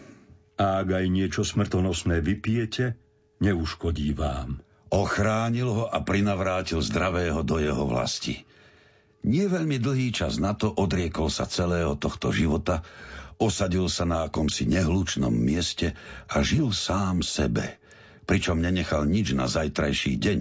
[0.61, 2.93] A ak aj niečo smrtonosné vypijete,
[3.41, 4.61] neuškodí vám.
[4.93, 8.45] Ochránil ho a prinavrátil zdravého do jeho vlasti.
[9.25, 12.85] Nie veľmi dlhý čas na to odriekol sa celého tohto života
[13.41, 15.97] Osadil sa na akomsi nehlučnom mieste
[16.29, 17.80] a žil sám sebe,
[18.29, 20.39] pričom nenechal nič na zajtrajší deň,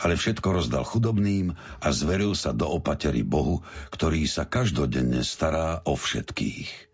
[0.00, 5.96] ale všetko rozdal chudobným a zveril sa do opatery Bohu, ktorý sa každodenne stará o
[5.96, 6.92] všetkých.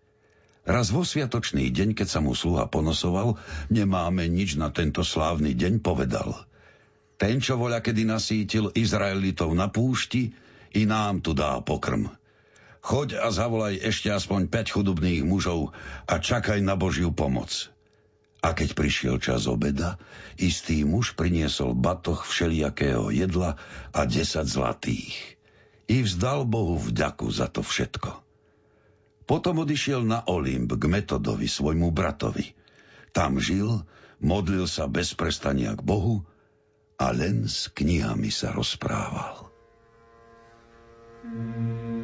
[0.68, 3.40] Raz vo sviatočný deň, keď sa mu sluha ponosoval,
[3.72, 6.44] nemáme nič na tento slávny deň, povedal.
[7.16, 10.36] Ten, čo voľa kedy nasítil Izraelitov na púšti,
[10.76, 12.12] i nám tu dá pokrm.
[12.84, 15.72] Choď a zavolaj ešte aspoň 5 chudobných mužov
[16.04, 17.72] a čakaj na Božiu pomoc.
[18.38, 19.98] A keď prišiel čas obeda,
[20.38, 23.58] istý muž priniesol batoh všelijakého jedla
[23.90, 25.14] a 10 zlatých.
[25.90, 28.14] I vzdal Bohu vďaku za to všetko.
[29.28, 32.54] Potom odišiel na Olymp k Metodovi, svojmu bratovi.
[33.10, 33.82] Tam žil,
[34.22, 36.22] modlil sa bez prestania k Bohu
[36.96, 39.50] a len s knihami sa rozprával.
[41.28, 41.97] Chváli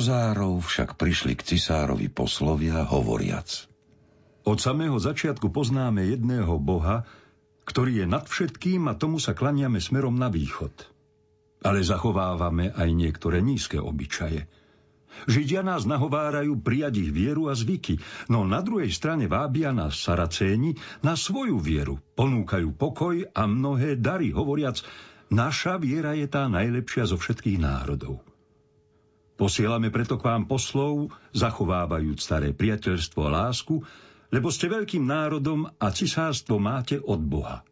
[0.00, 3.68] Kozárov však prišli k cisárovi poslovia hovoriac.
[4.48, 7.04] Od samého začiatku poznáme jedného boha,
[7.68, 10.72] ktorý je nad všetkým a tomu sa klaniame smerom na východ.
[11.60, 14.48] Ale zachovávame aj niektoré nízke obyčaje.
[15.28, 18.00] Židia nás nahovárajú prijať ich vieru a zvyky,
[18.32, 24.32] no na druhej strane vábia nás Saracéni na svoju vieru, ponúkajú pokoj a mnohé dary,
[24.32, 24.80] hovoriac,
[25.28, 28.29] naša viera je tá najlepšia zo všetkých národov.
[29.40, 33.80] Posielame preto k vám poslov, zachovávajúc staré priateľstvo a lásku,
[34.28, 37.64] lebo ste veľkým národom a cisárstvo máte od Boha.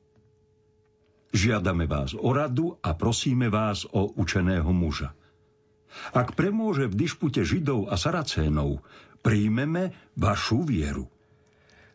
[1.28, 5.12] Žiadame vás o radu a prosíme vás o učeného muža.
[6.16, 8.81] Ak premôže v dišpute Židov a Saracénov,
[9.20, 11.04] príjmeme vašu vieru.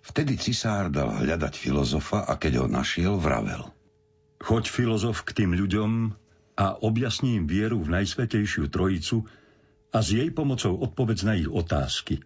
[0.06, 3.74] Vtedy cisár dal hľadať filozofa a keď ho našiel, vravel.
[4.38, 6.14] Choď filozof k tým ľuďom
[6.62, 9.26] a objasním vieru v Najsvetejšiu Trojicu,
[9.94, 12.26] a s jej pomocou odpovedz na ich otázky,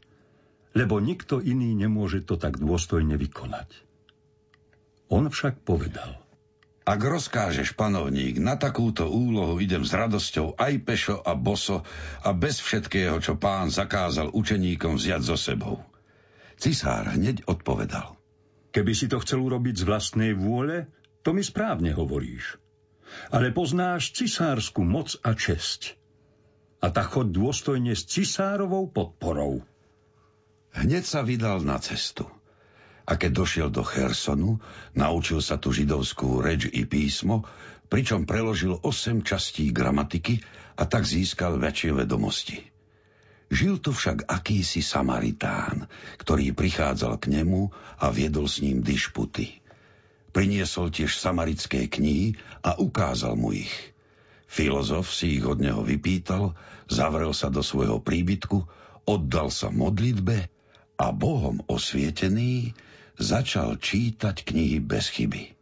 [0.71, 3.83] lebo nikto iný nemôže to tak dôstojne vykonať.
[5.11, 6.15] On však povedal.
[6.87, 11.83] Ak rozkážeš, panovník, na takúto úlohu idem s radosťou aj pešo a boso
[12.23, 15.83] a bez všetkého, čo pán zakázal učeníkom vziať so sebou.
[16.55, 18.15] Cisár hneď odpovedal.
[18.71, 20.87] Keby si to chcel urobiť z vlastnej vôle,
[21.27, 22.55] to mi správne hovoríš.
[23.35, 26.06] Ale poznáš cisársku moc a česť
[26.77, 29.65] a tak chod dôstojne s cisárovou podporou.
[30.77, 32.29] Hneď sa vydal na cestu.
[33.07, 34.59] A keď došiel do Chersonu,
[34.93, 37.47] naučil sa tu židovskú reč i písmo,
[37.87, 40.43] pričom preložil osem častí gramatiky
[40.75, 42.59] a tak získal väčšie vedomosti.
[43.47, 45.87] Žil tu však akýsi Samaritán,
[46.19, 49.63] ktorý prichádzal k nemu a viedol s ním dišputy.
[50.35, 53.71] Priniesol tiež samarické knihy a ukázal mu ich–
[54.47, 56.55] Filozof si ich od neho vypýtal,
[56.87, 58.63] zavrel sa do svojho príbytku,
[59.03, 60.47] oddal sa modlitbe
[60.97, 62.71] a Bohom osvietený
[63.19, 65.53] začal čítať knihy bez chyby.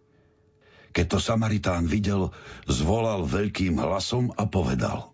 [0.96, 2.32] Keď to Samaritán videl,
[2.70, 5.12] zvolal veľkým hlasom a povedal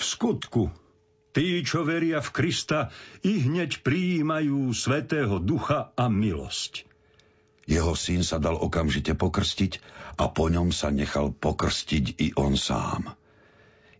[0.00, 0.72] V skutku,
[1.30, 2.90] Tí, čo veria v Krista,
[3.22, 6.90] i hneď prijímajú Svetého Ducha a milosť.
[7.70, 9.78] Jeho syn sa dal okamžite pokrstiť
[10.20, 13.16] a po ňom sa nechal pokrstiť i on sám.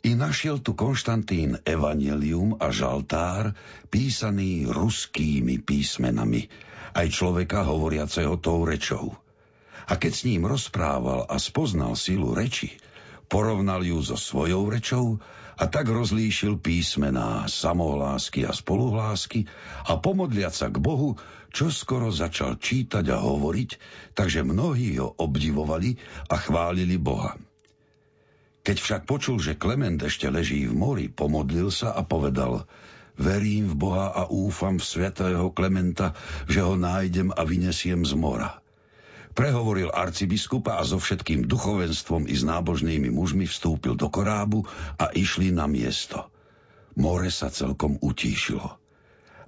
[0.05, 3.57] I našiel tu Konštantín Evangelium a žaltár
[3.89, 6.49] písaný ruskými písmenami,
[6.93, 9.17] aj človeka hovoriaceho tou rečou.
[9.89, 12.77] A keď s ním rozprával a spoznal silu reči,
[13.33, 15.21] porovnal ju so svojou rečou
[15.61, 19.45] a tak rozlíšil písmená samohlásky a spoluhlásky
[19.85, 21.21] a pomodliať sa k Bohu,
[21.53, 23.71] čo skoro začal čítať a hovoriť,
[24.17, 26.01] takže mnohí ho obdivovali
[26.33, 27.37] a chválili Boha.
[28.65, 32.65] Keď však počul, že Klement ešte leží v mori, pomodlil sa a povedal
[33.21, 36.17] Verím v Boha a úfam v svetého Klementa,
[36.49, 38.65] že ho nájdem a vynesiem z mora.
[39.41, 44.69] Prehovoril arcibiskupa a so všetkým duchovenstvom i s nábožnými mužmi vstúpil do korábu
[45.01, 46.29] a išli na miesto.
[47.01, 48.77] More sa celkom utíšilo.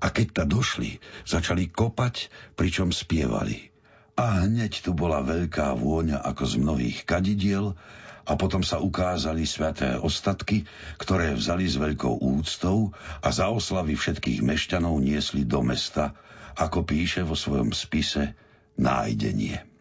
[0.00, 0.96] A keď ta došli,
[1.28, 3.68] začali kopať, pričom spievali.
[4.16, 7.76] A hneď tu bola veľká vôňa ako z mnohých kadidiel
[8.24, 10.64] a potom sa ukázali sväté ostatky,
[10.96, 16.16] ktoré vzali s veľkou úctou a za oslavy všetkých mešťanov niesli do mesta,
[16.56, 18.32] ako píše vo svojom spise
[18.80, 19.71] Nájdenie.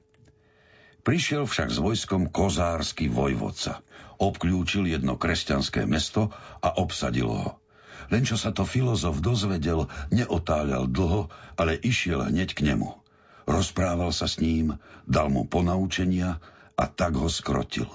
[1.01, 3.81] Prišiel však s vojskom kozársky vojvodca.
[4.21, 6.29] Obklúčil jedno kresťanské mesto
[6.61, 7.57] a obsadil ho.
[8.13, 13.01] Len čo sa to filozof dozvedel, neotáľal dlho, ale išiel hneď k nemu.
[13.49, 14.77] Rozprával sa s ním,
[15.09, 16.37] dal mu ponaučenia
[16.77, 17.89] a tak ho skrotil.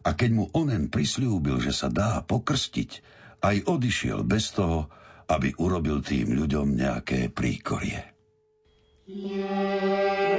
[0.00, 3.04] A keď mu onen prislúbil, že sa dá pokrstiť,
[3.44, 4.88] aj odišiel bez toho,
[5.28, 8.00] aby urobil tým ľuďom nejaké príkorie.
[9.10, 10.29] Yeah.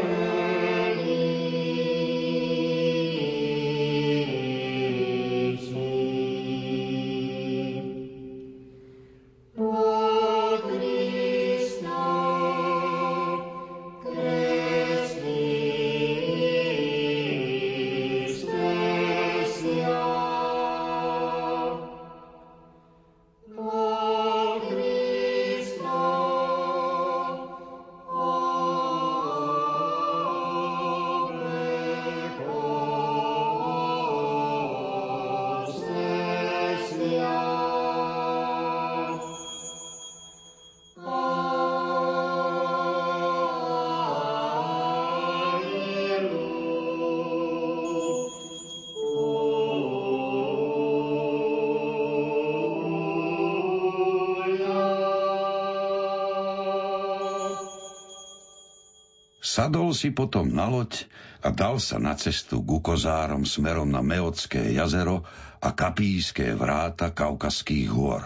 [59.92, 61.04] Sadol si potom na loď
[61.44, 65.28] a dal sa na cestu k kozárom smerom na Meotské jazero
[65.60, 68.24] a Kapíské vráta Kaukaských hôr.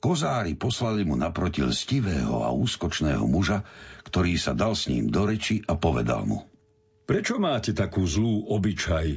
[0.00, 3.68] Kozári poslali mu naproti lstivého a úskočného muža,
[4.08, 6.48] ktorý sa dal s ním do reči a povedal mu.
[7.04, 9.08] Prečo máte takú zlú obyčaj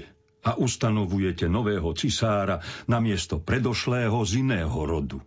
[0.44, 2.60] a ustanovujete nového cisára
[2.92, 5.24] na miesto predošlého z iného rodu?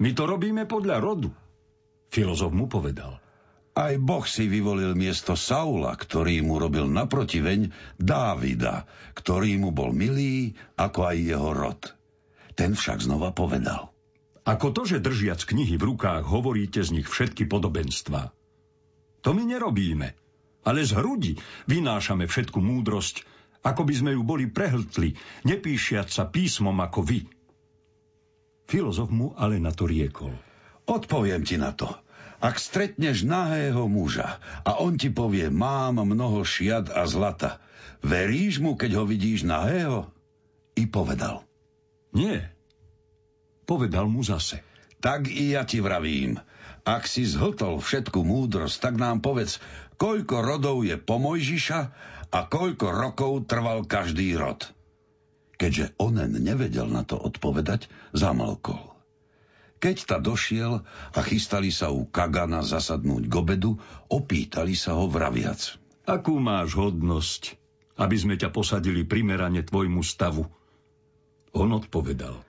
[0.00, 1.28] My to robíme podľa rodu.
[2.08, 3.20] Filozof mu povedal–
[3.78, 10.58] aj Boh si vyvolil miesto Saula, ktorý mu robil naprotiveň Dávida, ktorý mu bol milý,
[10.74, 11.80] ako aj jeho rod.
[12.58, 13.94] Ten však znova povedal.
[14.42, 18.34] Ako to, že držiac knihy v rukách hovoríte z nich všetky podobenstva.
[19.22, 20.08] To my nerobíme,
[20.66, 21.32] ale z hrudi
[21.70, 23.22] vynášame všetku múdrosť,
[23.62, 25.14] ako by sme ju boli prehltli,
[25.46, 27.20] nepíšiac sa písmom ako vy.
[28.66, 30.34] Filozof mu ale na to riekol.
[30.88, 31.92] Odpoviem ti na to.
[32.38, 37.58] Ak stretneš nahého muža a on ti povie, mám mnoho šiat a zlata,
[37.98, 40.06] veríš mu, keď ho vidíš nahého?
[40.78, 41.42] I povedal.
[42.14, 42.54] Nie.
[43.66, 44.62] Povedal mu zase.
[45.02, 46.38] Tak i ja ti vravím.
[46.86, 49.58] Ak si zhltol všetku múdrosť, tak nám povedz,
[49.98, 51.80] koľko rodov je po Mojžiša
[52.30, 54.62] a koľko rokov trval každý rod.
[55.58, 58.97] Keďže onen nevedel na to odpovedať, zamlkol.
[59.78, 60.82] Keď ta došiel
[61.14, 63.78] a chystali sa u Kagana zasadnúť k obedu,
[64.10, 65.78] opýtali sa ho vraviac.
[66.02, 67.54] Akú máš hodnosť,
[67.94, 70.50] aby sme ťa posadili primerane tvojmu stavu?
[71.54, 72.42] On odpovedal.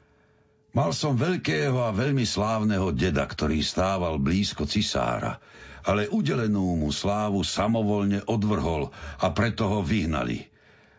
[0.70, 5.42] Mal som veľkého a veľmi slávneho deda, ktorý stával blízko cisára,
[5.82, 10.46] ale udelenú mu slávu samovolne odvrhol a preto ho vyhnali.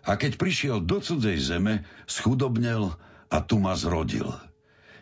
[0.06, 2.98] A keď prišiel do cudzej zeme, schudobnel
[3.30, 4.26] a tu ma zrodil.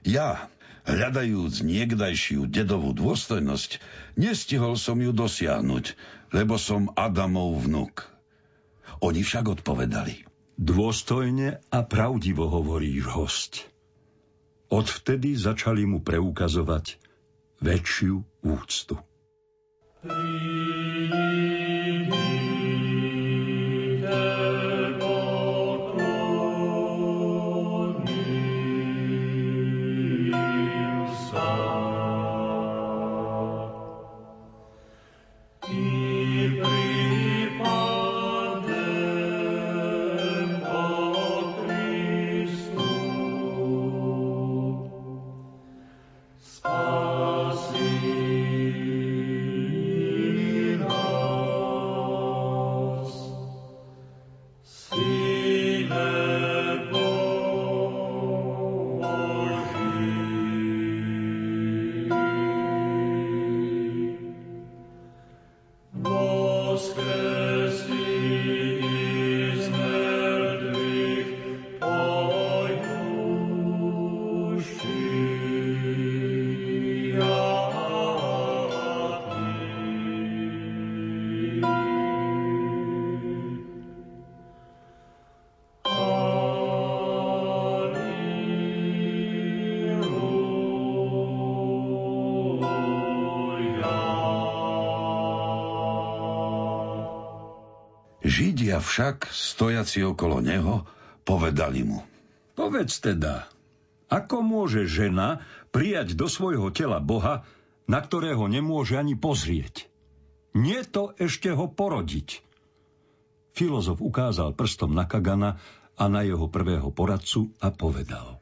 [0.05, 0.53] Ja,
[0.89, 3.77] Hľadajúc niekdajšiu dedovú dôstojnosť,
[4.17, 5.93] nestihol som ju dosiahnuť,
[6.33, 8.09] lebo som Adamov vnuk.
[9.05, 10.25] Oni však odpovedali.
[10.57, 13.69] Dôstojne a pravdivo hovoríš, host.
[14.73, 16.97] Odvtedy začali mu preukazovať
[17.61, 18.97] väčšiu úctu.
[20.09, 22.58] Židia
[98.89, 100.89] však, stojaci okolo neho,
[101.29, 102.01] povedali mu.
[102.57, 103.45] Povedz teda,
[104.09, 107.45] ako môže žena prijať do svojho tela Boha,
[107.85, 109.85] na ktorého nemôže ani pozrieť?
[110.57, 112.41] Nie to ešte ho porodiť.
[113.53, 115.61] Filozof ukázal prstom na Kagana
[116.01, 118.41] a na jeho prvého poradcu a povedal.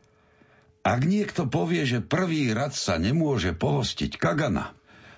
[0.87, 4.71] Ak niekto povie, že prvý rad sa nemôže pohostiť Kagana,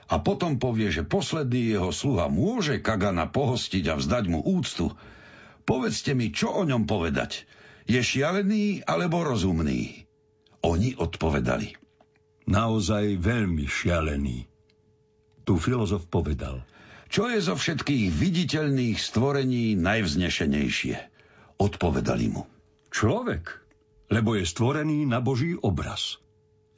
[0.08, 4.96] a potom povie, že posledný jeho sluha môže Kagana pohostiť a vzdať mu úctu,
[5.68, 7.44] povedzte mi, čo o ňom povedať.
[7.84, 10.08] Je šialený alebo rozumný?
[10.64, 11.76] Oni odpovedali.
[12.48, 14.48] Naozaj veľmi šialený.
[15.44, 16.64] Tu filozof povedal.
[17.12, 20.96] Čo je zo všetkých viditeľných stvorení najvznešenejšie?
[21.60, 22.48] Odpovedali mu.
[22.88, 23.52] Človek,
[24.08, 26.16] lebo je stvorený na Boží obraz.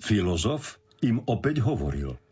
[0.02, 2.18] Filozof im opäť hovoril–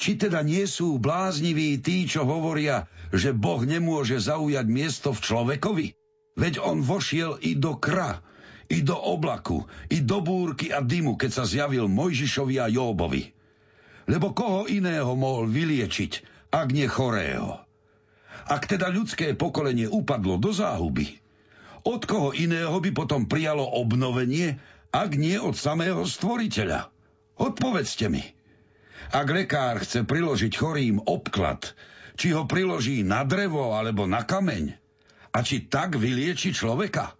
[0.00, 5.99] či teda nie sú blázniví tí, čo hovoria, že Boh nemôže zaujať miesto v človekovi?
[6.40, 8.24] Veď on vošiel i do kra,
[8.72, 13.28] i do oblaku, i do búrky a dymu, keď sa zjavil Mojžišovi a Jóbovi.
[14.08, 16.12] Lebo koho iného mohol vyliečiť,
[16.48, 17.60] ak nie chorého?
[18.48, 21.20] Ak teda ľudské pokolenie upadlo do záhuby,
[21.84, 24.56] od koho iného by potom prijalo obnovenie,
[24.96, 26.88] ak nie od samého stvoriteľa?
[27.36, 28.24] Odpovedzte mi.
[29.12, 31.76] Ak lekár chce priložiť chorým obklad,
[32.16, 34.79] či ho priloží na drevo alebo na kameň,
[35.30, 37.14] a či tak vylieči človeka?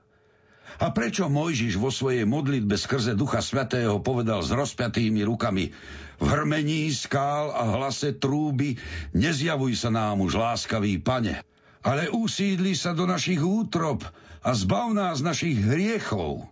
[0.81, 5.69] A prečo Mojžiš vo svojej modlitbe skrze Ducha Svetého povedal s rozpiatými rukami
[6.17, 8.81] v hrmení skál a hlase trúby
[9.13, 11.45] nezjavuj sa nám už láskavý pane,
[11.85, 14.09] ale usídli sa do našich útrob
[14.41, 16.49] a zbav nás našich hriechov.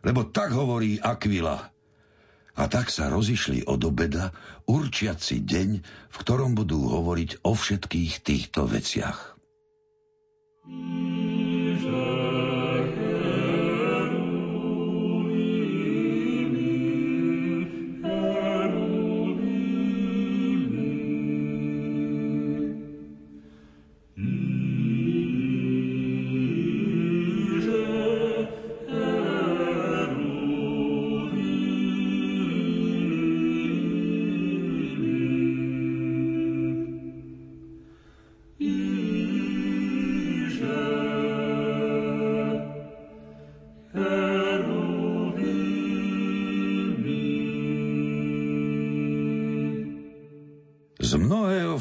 [0.00, 1.68] Lebo tak hovorí Aquila.
[2.56, 4.32] A tak sa rozišli od obeda,
[4.64, 9.35] určiaci deň, v ktorom budú hovoriť o všetkých týchto veciach.
[10.68, 12.25] Yeah.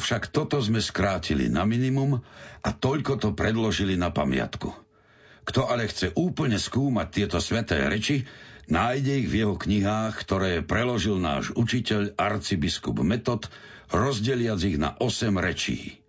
[0.06, 2.22] Však toto sme skrátili na minimum
[2.62, 4.70] a toľko to predložili na pamiatku.
[5.50, 8.22] Kto ale chce úplne skúmať tieto sveté reči,
[8.70, 13.50] nájde ich v jeho knihách, ktoré preložil náš učiteľ arcibiskup Metod,
[13.90, 16.02] rozdeliac ich na 8 rečí.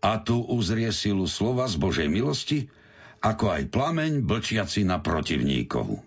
[0.00, 2.72] A tu uzrie silu slova z Božej milosti,
[3.20, 6.00] ako aj plameň blčiaci na protivníkovu.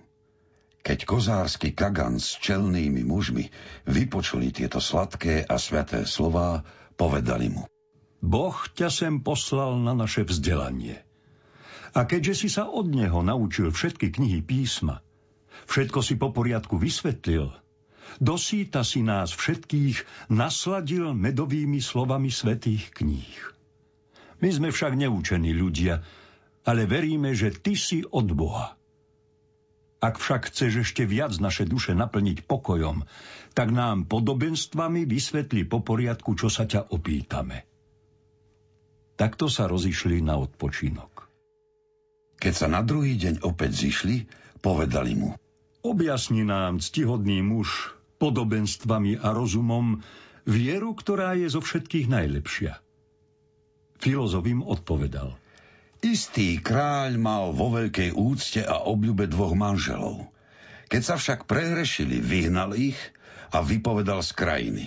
[0.81, 3.45] Keď kozársky Kagan s čelnými mužmi
[3.85, 6.65] vypočuli tieto sladké a sveté slová,
[6.99, 7.63] Povedali mu.
[8.19, 10.99] Boh ťa sem poslal na naše vzdelanie.
[11.95, 14.99] A keďže si sa od neho naučil všetky knihy písma,
[15.71, 17.49] všetko si po poriadku vysvetlil,
[18.19, 23.39] dosýta si nás všetkých nasladil medovými slovami svetých kníh.
[24.43, 26.03] My sme však neúčení ľudia,
[26.67, 28.78] ale veríme, že ty si od Boha.
[29.99, 33.03] Ak však chceš ešte viac naše duše naplniť pokojom,
[33.51, 37.67] tak nám podobenstvami vysvetli po poriadku, čo sa ťa opýtame.
[39.19, 41.27] Takto sa rozišli na odpočinok.
[42.39, 44.23] Keď sa na druhý deň opäť zišli,
[44.63, 45.35] povedali mu.
[45.83, 49.99] Objasni nám, ctihodný muž, podobenstvami a rozumom,
[50.47, 52.79] vieru, ktorá je zo všetkých najlepšia.
[53.99, 55.38] Filozof im odpovedal.
[55.99, 60.31] Istý kráľ mal vo veľkej úcte a obľube dvoch manželov.
[60.87, 62.95] Keď sa však prehrešili, vyhnal ich
[63.51, 64.85] a vypovedal z krajiny.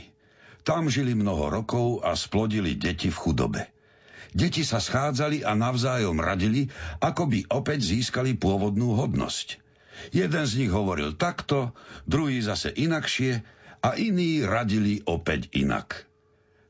[0.64, 3.68] Tam žili mnoho rokov a splodili deti v chudobe.
[4.32, 6.72] Deti sa schádzali a navzájom radili,
[7.04, 9.60] ako by opäť získali pôvodnú hodnosť.
[10.16, 11.76] Jeden z nich hovoril takto,
[12.08, 13.44] druhý zase inakšie
[13.84, 16.08] a iní radili opäť inak.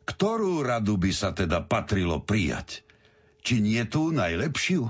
[0.03, 2.83] Ktorú radu by sa teda patrilo prijať?
[3.43, 4.87] Či nie tú najlepšiu?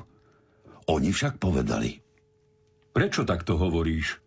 [0.93, 2.05] Oni však povedali.
[2.93, 4.21] Prečo takto hovoríš?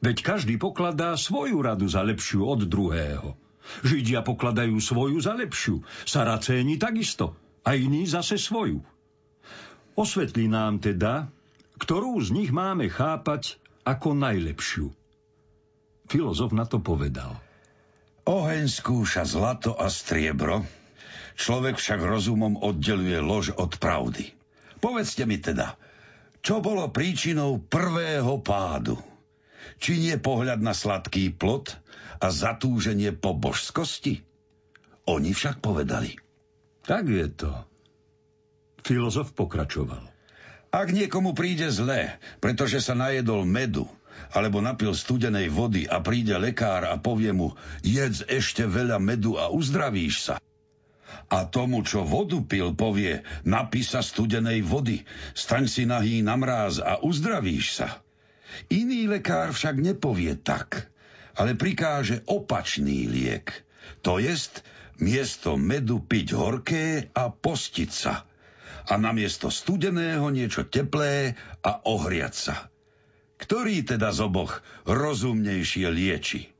[0.00, 3.36] Veď každý pokladá svoju radu za lepšiu od druhého.
[3.84, 7.36] Židia pokladajú svoju za lepšiu, Saracéni takisto
[7.66, 8.80] a iní zase svoju.
[9.98, 11.28] Osvetlí nám teda,
[11.76, 14.88] ktorú z nich máme chápať ako najlepšiu.
[16.08, 17.36] Filozof na to povedal.
[18.24, 20.64] Oheň skúša zlato a striebro,
[21.40, 24.36] človek však rozumom oddeluje lož od pravdy.
[24.84, 25.80] Povedzte mi teda,
[26.44, 29.00] čo bolo príčinou prvého pádu?
[29.80, 31.72] Či nie pohľad na sladký plod
[32.20, 34.20] a zatúženie po božskosti?
[35.08, 36.12] Oni však povedali–
[36.90, 37.52] tak je to.
[38.82, 40.02] Filozof pokračoval.
[40.74, 43.86] Ak niekomu príde zle, pretože sa najedol medu,
[44.34, 47.54] alebo napil studenej vody a príde lekár a povie mu,
[47.86, 50.34] jedz ešte veľa medu a uzdravíš sa.
[51.30, 56.82] A tomu, čo vodu pil, povie, napí sa studenej vody, staň si nahý na mráz
[56.82, 58.02] a uzdravíš sa.
[58.66, 60.90] Iný lekár však nepovie tak,
[61.38, 63.64] ale prikáže opačný liek.
[64.02, 64.66] To jest,
[65.00, 68.26] miesto medu piť horké a postiť sa.
[68.90, 72.56] A namiesto studeného niečo teplé a ohriať sa.
[73.40, 76.52] Ktorý teda z oboch rozumnejšie lieči?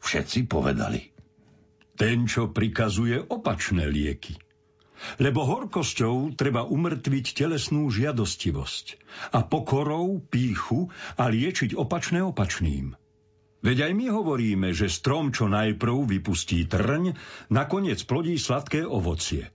[0.00, 1.11] Všetci povedali.
[2.02, 4.34] Ten, čo prikazuje opačné lieky.
[5.22, 8.98] Lebo horkosťou treba umrtviť telesnú žiadostivosť
[9.30, 12.98] a pokorou píchu a liečiť opačné opačným.
[13.62, 17.14] Veď aj my hovoríme, že strom, čo najprv vypustí trň,
[17.54, 19.54] nakoniec plodí sladké ovocie.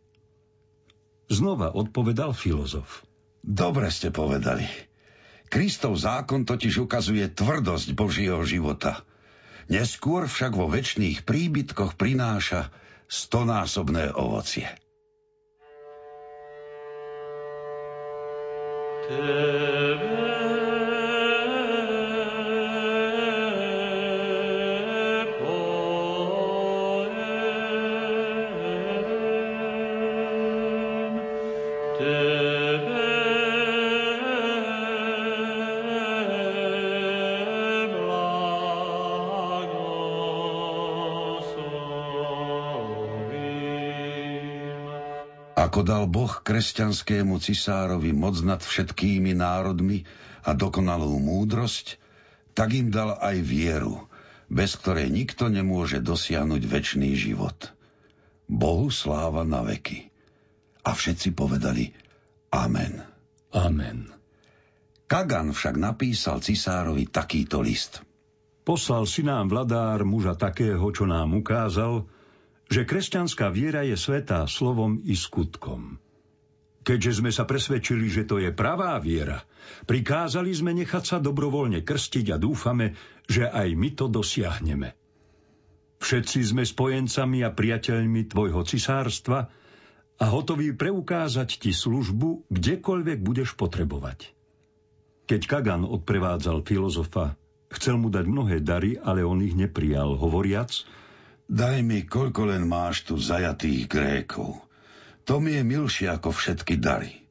[1.28, 3.04] Znova odpovedal filozof.
[3.44, 4.64] Dobre ste povedali.
[5.52, 9.04] Kristov zákon totiž ukazuje tvrdosť Božieho života.
[9.68, 12.72] Neskôr však vo väčšných príbytkoch prináša
[13.12, 14.68] stonásobné ovocie.
[19.08, 20.27] Tebe
[45.88, 50.04] dal Boh kresťanskému cisárovi moc nad všetkými národmi
[50.44, 51.96] a dokonalú múdrosť,
[52.52, 54.04] tak im dal aj vieru,
[54.52, 57.72] bez ktorej nikto nemôže dosiahnuť väčší život.
[58.52, 60.12] Bohu sláva na veky.
[60.84, 61.96] A všetci povedali
[62.52, 63.04] Amen.
[63.52, 64.12] Amen.
[65.08, 68.04] Kagan však napísal cisárovi takýto list.
[68.68, 72.08] Poslal si nám vladár muža takého, čo nám ukázal,
[72.68, 76.00] že kresťanská viera je svetá slovom i skutkom.
[76.84, 79.44] Keďže sme sa presvedčili, že to je pravá viera,
[79.84, 82.96] prikázali sme nechať sa dobrovoľne krstiť a dúfame,
[83.28, 84.96] že aj my to dosiahneme.
[86.00, 89.52] Všetci sme spojencami a priateľmi tvojho cisárstva
[90.18, 94.32] a hotoví preukázať ti službu, kdekoľvek budeš potrebovať.
[95.28, 97.36] Keď Kagan odprevádzal filozofa,
[97.68, 100.72] chcel mu dať mnohé dary, ale on ich neprijal, hovoriac–
[101.48, 104.60] Daj mi, koľko len máš tu zajatých Grékov.
[105.24, 107.24] To mi je milšie ako všetky dary.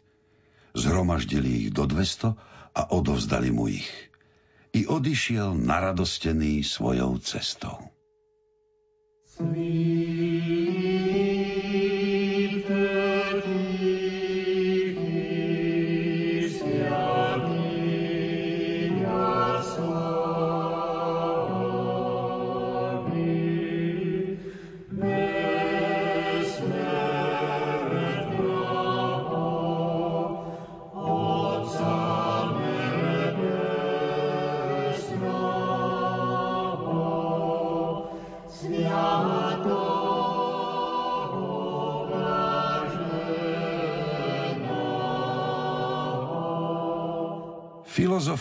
[0.72, 2.36] Zhromaždili ich do 200
[2.76, 3.88] a odovzdali mu ich.
[4.76, 7.92] I odišiel naradostený svojou cestou.
[9.24, 10.25] Sweet.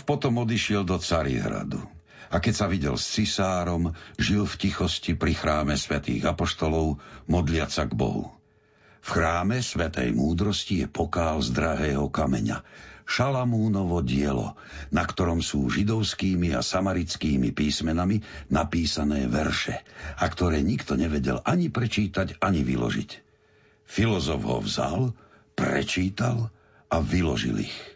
[0.06, 1.82] Potom odišiel do Carihradu
[2.30, 6.98] a keď sa videl s cisárom, žil v tichosti pri chráme svätých apoštolov,
[7.30, 8.34] modliac sa k Bohu.
[9.06, 12.66] V chráme svätej múdrosti je pokál z drahého kameňa,
[13.06, 14.58] Šalamúnovo dielo,
[14.90, 19.86] na ktorom sú židovskými a samarickými písmenami napísané verše,
[20.18, 23.10] a ktoré nikto nevedel ani prečítať, ani vyložiť.
[23.86, 25.14] Filozof ho vzal,
[25.54, 26.50] prečítal
[26.90, 27.95] a vyložil ich.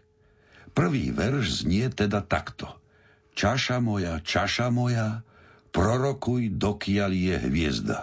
[0.71, 2.69] Prvý verš znie teda takto.
[3.35, 5.23] Čaša moja, čaša moja,
[5.71, 7.99] prorokuj, dokiaľ je hviezda.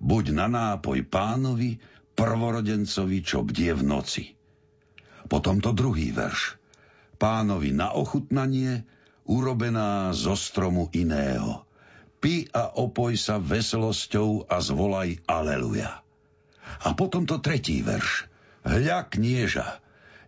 [0.00, 1.80] Buď na nápoj pánovi,
[2.16, 4.24] prvorodencovi, čo bdie v noci.
[5.26, 6.56] Potom to druhý verš.
[7.16, 8.84] Pánovi na ochutnanie,
[9.26, 11.64] urobená zo stromu iného.
[12.20, 16.00] Pi a opoj sa veselosťou a zvolaj Aleluja.
[16.82, 18.28] A potom to tretí verš.
[18.66, 19.78] Hľa knieža,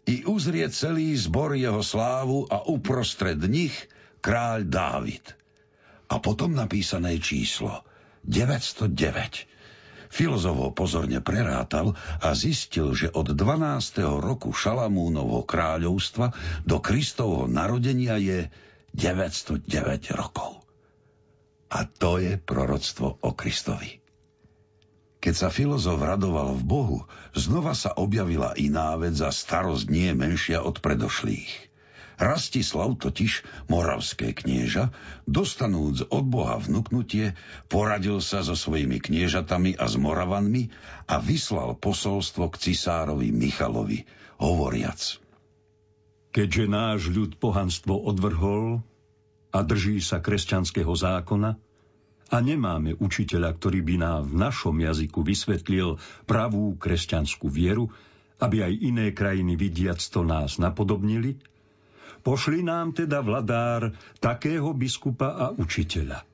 [0.08, 3.76] i uzrie celý zbor jeho slávu a uprostred nich
[4.24, 5.36] kráľ Dávid.
[6.08, 7.84] A potom napísané číslo
[8.24, 9.58] 909
[10.08, 11.92] Filozof ho pozorne prerátal
[12.24, 14.00] a zistil, že od 12.
[14.24, 16.32] roku Šalamúnovho kráľovstva
[16.64, 18.48] do Kristovho narodenia je
[18.96, 19.68] 909
[20.16, 20.64] rokov.
[21.68, 23.97] A to je proroctvo o Kristovi.
[25.18, 26.98] Keď sa filozof radoval v Bohu,
[27.34, 31.68] znova sa objavila iná vec a starosť nie menšia od predošlých.
[32.18, 34.90] Rastislav totiž, moravské knieža,
[35.30, 37.38] dostanúc od Boha vnúknutie,
[37.70, 40.74] poradil sa so svojimi kniežatami a s Moravanmi
[41.06, 44.02] a vyslal posolstvo k cisárovi Michalovi,
[44.42, 44.98] hovoriac.
[46.34, 48.82] Keďže náš ľud pohanstvo odvrhol
[49.54, 51.54] a drží sa kresťanského zákona,
[52.28, 55.96] a nemáme učiteľa, ktorý by nám v našom jazyku vysvetlil
[56.28, 57.88] pravú kresťanskú vieru,
[58.38, 61.40] aby aj iné krajiny vidiac to nás napodobnili,
[62.28, 66.26] Pošli nám teda vladár takého biskupa a učiteľa.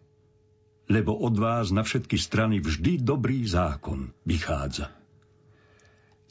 [0.90, 4.90] Lebo od vás na všetky strany vždy dobrý zákon vychádza.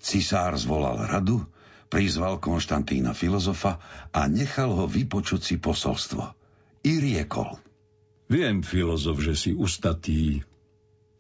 [0.03, 1.47] Cisár zvolal radu,
[1.88, 3.80] prizval Konštantína filozofa
[4.11, 6.36] a nechal ho vypočuť si posolstvo.
[6.84, 7.62] I riekol.
[8.32, 10.42] Viem, filozof, že si ustatý,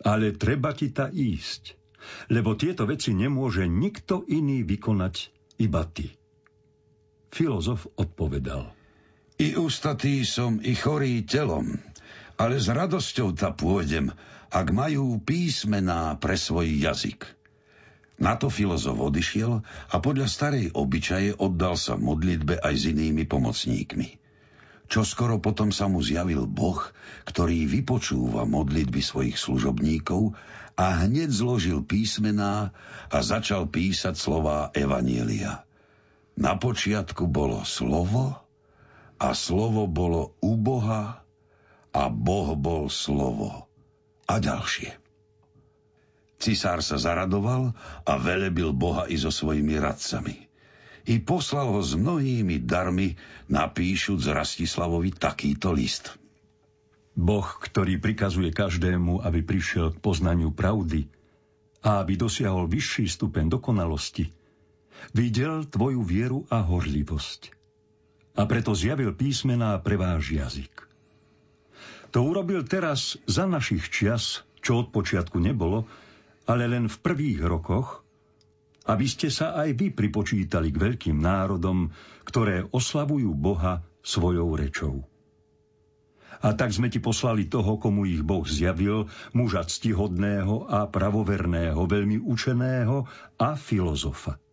[0.03, 1.75] ale treba ti ta ísť,
[2.31, 5.15] lebo tieto veci nemôže nikto iný vykonať,
[5.59, 6.11] iba ty.
[7.33, 8.71] Filozof odpovedal.
[9.41, 11.75] I ústatý som, i chorý telom,
[12.37, 14.13] ale s radosťou ta pôjdem,
[14.53, 17.25] ak majú písmená pre svoj jazyk.
[18.21, 24.22] Na to filozof odišiel a podľa starej obyčaje oddal sa modlitbe aj s inými pomocníkmi.
[24.93, 26.77] Čo skoro potom sa mu zjavil Boh,
[27.25, 30.37] ktorý vypočúva modlitby svojich služobníkov
[30.77, 32.69] a hneď zložil písmená
[33.09, 35.65] a začal písať slová Evanielia.
[36.37, 38.37] Na počiatku bolo slovo
[39.17, 41.25] a slovo bolo u Boha
[41.89, 43.65] a Boh bol slovo.
[44.29, 44.93] A ďalšie.
[46.37, 47.73] Cisár sa zaradoval
[48.05, 50.52] a velebil Boha i so svojimi radcami.
[51.03, 53.19] I poslal ho s mnohými darmi,
[53.51, 56.15] napíšuť z Rastislavovi takýto list.
[57.13, 61.05] Boh, ktorý prikazuje každému, aby prišiel k poznaniu pravdy
[61.83, 64.29] a aby dosiahol vyšší stupeň dokonalosti–
[65.11, 67.51] Videl tvoju vieru a horlivosť.
[68.39, 70.73] A preto zjavil písmená pre váš jazyk.
[72.15, 75.89] To urobil teraz za našich čias, čo od počiatku nebolo,
[76.47, 78.02] ale len v prvých rokoch,
[78.87, 81.91] aby ste sa aj vy pripočítali k veľkým národom,
[82.27, 85.07] ktoré oslavujú Boha svojou rečou.
[86.43, 92.19] A tak sme ti poslali toho, komu ich Boh zjavil, muža ctihodného a pravoverného, veľmi
[92.19, 93.07] učeného
[93.39, 94.43] a filozofa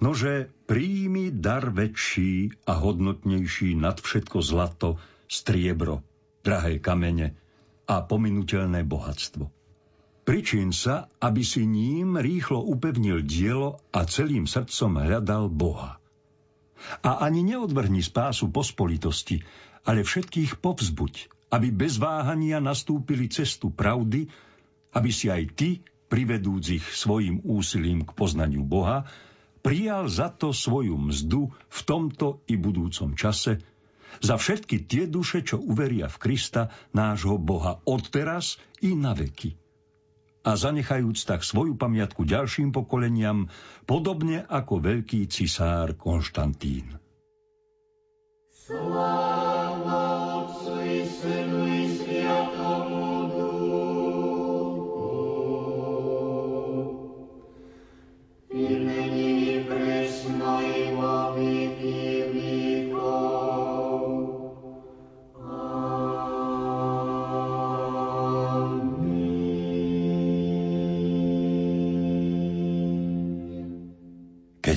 [0.00, 6.04] nože príjmi dar väčší a hodnotnejší nad všetko zlato, striebro,
[6.44, 7.36] drahé kamene
[7.88, 9.55] a pominutelné bohatstvo.
[10.26, 16.02] Pričín sa, aby si ním rýchlo upevnil dielo a celým srdcom hľadal Boha.
[17.06, 19.46] A ani neodvrhni spásu pospolitosti,
[19.86, 21.14] ale všetkých povzbuď,
[21.54, 24.26] aby bez váhania nastúpili cestu pravdy,
[24.98, 29.06] aby si aj ty, privedúc ich svojim úsilím k poznaniu Boha,
[29.62, 33.62] prijal za to svoju mzdu v tomto i budúcom čase,
[34.18, 39.65] za všetky tie duše, čo uveria v Krista, nášho Boha, odteraz i na veky.
[40.46, 43.50] A zanechajúc tak svoju pamiatku ďalším pokoleniam,
[43.82, 47.02] podobne ako veľký cisár Konštantín.
[48.54, 49.45] Sláva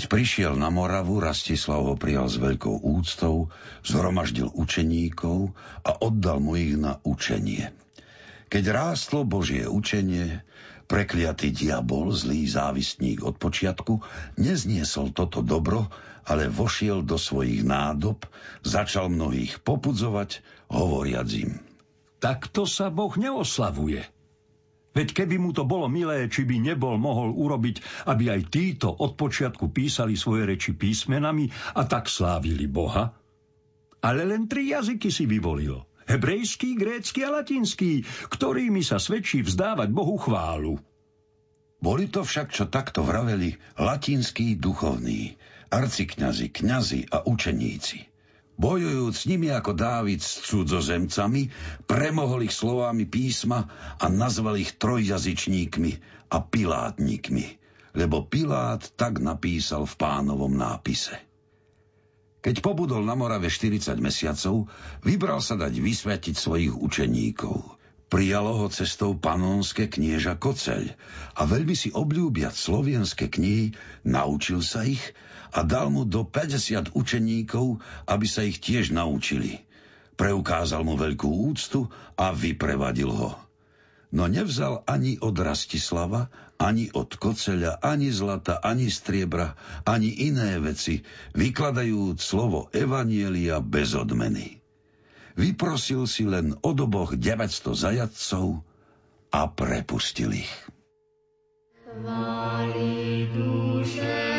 [0.09, 3.53] prišiel na Moravu, Rastislav ho prijal s veľkou úctou,
[3.85, 5.53] zhromaždil učeníkov
[5.85, 7.69] a oddal mu ich na učenie.
[8.49, 10.41] Keď rástlo Božie učenie,
[10.89, 14.01] prekliatý diabol, zlý závistník od počiatku,
[14.41, 15.85] nezniesol toto dobro,
[16.25, 18.25] ale vošiel do svojich nádob,
[18.65, 20.41] začal mnohých popudzovať,
[20.73, 21.61] hovoriac im.
[22.17, 24.18] Takto sa Boh neoslavuje.
[24.99, 29.15] Veď keby mu to bolo milé, či by nebol mohol urobiť, aby aj títo od
[29.15, 31.47] počiatku písali svoje reči písmenami
[31.79, 33.15] a tak slávili Boha?
[34.03, 35.87] Ale len tri jazyky si vyvolil.
[36.03, 40.75] Hebrejský, grécky a latinský, ktorými sa svedčí vzdávať Bohu chválu.
[41.79, 45.39] Boli to však, čo takto vraveli, latinskí duchovní,
[45.71, 48.08] arcikňazi, kňazi a učeníci.
[48.59, 51.47] Bojujúc s nimi ako Dávid s cudzozemcami,
[51.87, 55.91] premohol ich slovami písma a nazval ich trojjazyčníkmi
[56.27, 57.55] a pilátnikmi,
[57.95, 61.15] lebo Pilát tak napísal v pánovom nápise.
[62.43, 64.67] Keď pobudol na Morave 40 mesiacov,
[65.07, 67.78] vybral sa dať vysvetiť svojich učeníkov.
[68.09, 70.97] Prijalo ho cestou panonské knieža Koceľ
[71.37, 75.13] a veľmi si obľúbiať slovenské knihy, naučil sa ich
[75.53, 77.77] a dal mu do 50 učeníkov,
[78.09, 79.61] aby sa ich tiež naučili.
[80.17, 81.85] Preukázal mu veľkú úctu
[82.17, 83.37] a vyprevadil ho.
[84.09, 89.53] No nevzal ani od Rastislava, ani od koceľa, ani zlata, ani striebra,
[89.85, 91.05] ani iné veci,
[91.37, 94.58] vykladajúc slovo Evanielia bez odmeny.
[95.39, 98.59] Vyprosil si len od oboch 900 zajadcov
[99.31, 100.53] a prepustil ich.
[101.87, 104.29] Chváli duše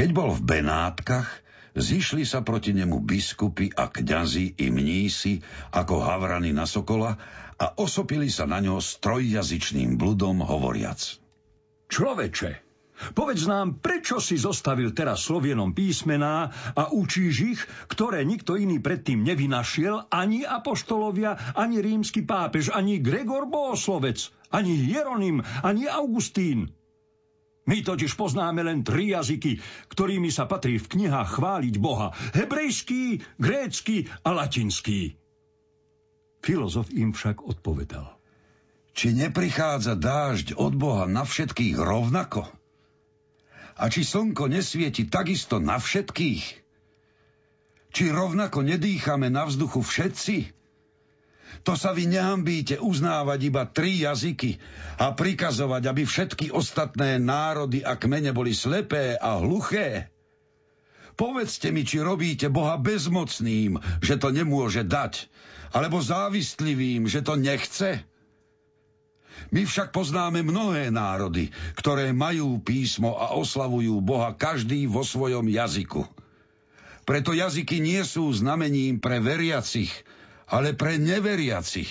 [0.00, 1.28] Keď bol v Benátkach,
[1.76, 5.44] zišli sa proti nemu biskupy a kňazi i mnísi
[5.76, 7.20] ako havrany na sokola
[7.60, 11.20] a osopili sa na ňo s trojjazyčným bludom hovoriac.
[11.92, 12.50] Človeče,
[13.12, 17.60] povedz nám, prečo si zostavil teraz slovienom písmená a učíš ich,
[17.92, 25.44] ktoré nikto iný predtým nevynašiel, ani apoštolovia, ani rímsky pápež, ani Gregor Bohoslovec, ani Hieronym,
[25.60, 26.72] ani Augustín.
[27.70, 29.62] My totiž poznáme len tri jazyky,
[29.94, 32.10] ktorými sa patrí v knihách chváliť Boha.
[32.34, 35.14] Hebrejský, grécky a latinský.
[36.42, 38.10] Filozof im však odpovedal.
[38.90, 42.50] Či neprichádza dážď od Boha na všetkých rovnako?
[43.78, 46.44] A či slnko nesvieti takisto na všetkých?
[47.94, 50.59] Či rovnako nedýchame na vzduchu všetci?
[51.68, 54.56] To sa vy nehambíte uznávať iba tri jazyky
[54.96, 60.08] a prikazovať, aby všetky ostatné národy a kmene boli slepé a hluché.
[61.20, 65.28] Povedzte mi, či robíte Boha bezmocným, že to nemôže dať,
[65.76, 68.00] alebo závistlivým, že to nechce.
[69.52, 76.08] My však poznáme mnohé národy, ktoré majú písmo a oslavujú Boha každý vo svojom jazyku.
[77.04, 79.90] Preto jazyky nie sú znamením pre veriacich,
[80.50, 81.90] ale pre neveriacich.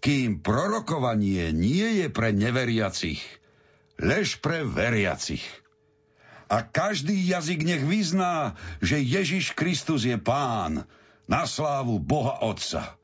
[0.00, 3.20] Kým prorokovanie nie je pre neveriacich,
[4.00, 5.44] lež pre veriacich.
[6.50, 10.88] A každý jazyk nech vyzná, že Ježiš Kristus je Pán
[11.30, 12.96] na slávu Boha Otca.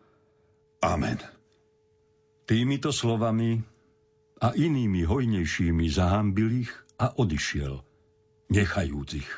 [0.82, 1.20] Amen.
[2.48, 3.60] Týmito slovami
[4.40, 7.84] a inými hojnejšími zahambil ich a odišiel,
[8.50, 9.30] nechajúc ich.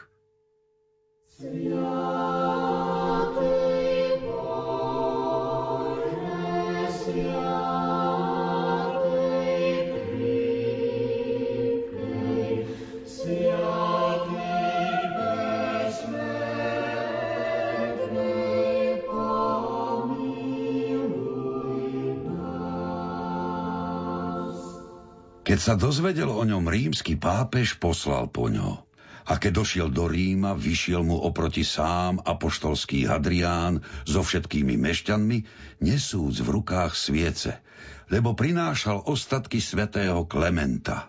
[25.49, 28.85] Keď sa dozvedel o ňom rímsky pápež, poslal po ňo.
[29.33, 35.39] A keď došiel do Ríma, vyšiel mu oproti sám apoštolský Hadrián so všetkými mešťanmi,
[35.81, 37.65] nesúc v rukách sviece,
[38.13, 41.09] lebo prinášal ostatky svätého Klementa,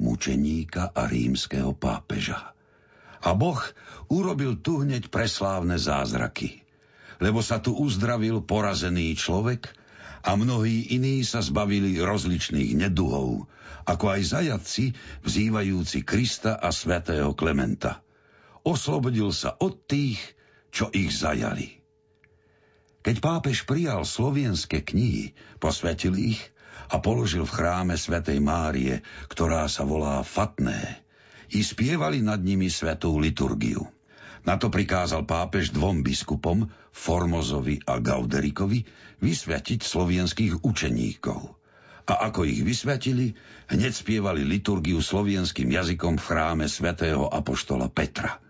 [0.00, 2.56] mučeníka a rímskeho pápeža.
[3.20, 3.60] A Boh
[4.08, 6.64] urobil tu hneď preslávne zázraky.
[7.20, 9.83] lebo sa tu uzdravil porazený človek
[10.24, 13.44] a mnohí iní sa zbavili rozličných neduhov,
[13.84, 14.84] ako aj zajatci
[15.20, 18.00] vzývajúci Krista a svätého Klementa.
[18.64, 20.16] Oslobodil sa od tých,
[20.72, 21.84] čo ich zajali.
[23.04, 26.40] Keď pápež prijal slovenské knihy, posvetil ich
[26.88, 31.04] a položil v chráme svätej Márie, ktorá sa volá Fatné,
[31.52, 33.84] i spievali nad nimi svetú liturgiu.
[34.44, 38.84] Na to prikázal pápež dvom biskupom, Formozovi a Gauderikovi,
[39.24, 41.40] vysvetiť slovenských učeníkov.
[42.04, 43.32] A ako ich vysvetili,
[43.72, 48.44] hneď spievali liturgiu slovenským jazykom v chráme svätého Apoštola Petra.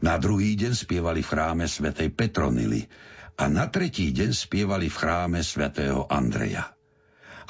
[0.00, 2.88] Na druhý deň spievali v chráme svätej Petronily
[3.36, 6.72] a na tretí deň spievali v chráme svätého Andreja.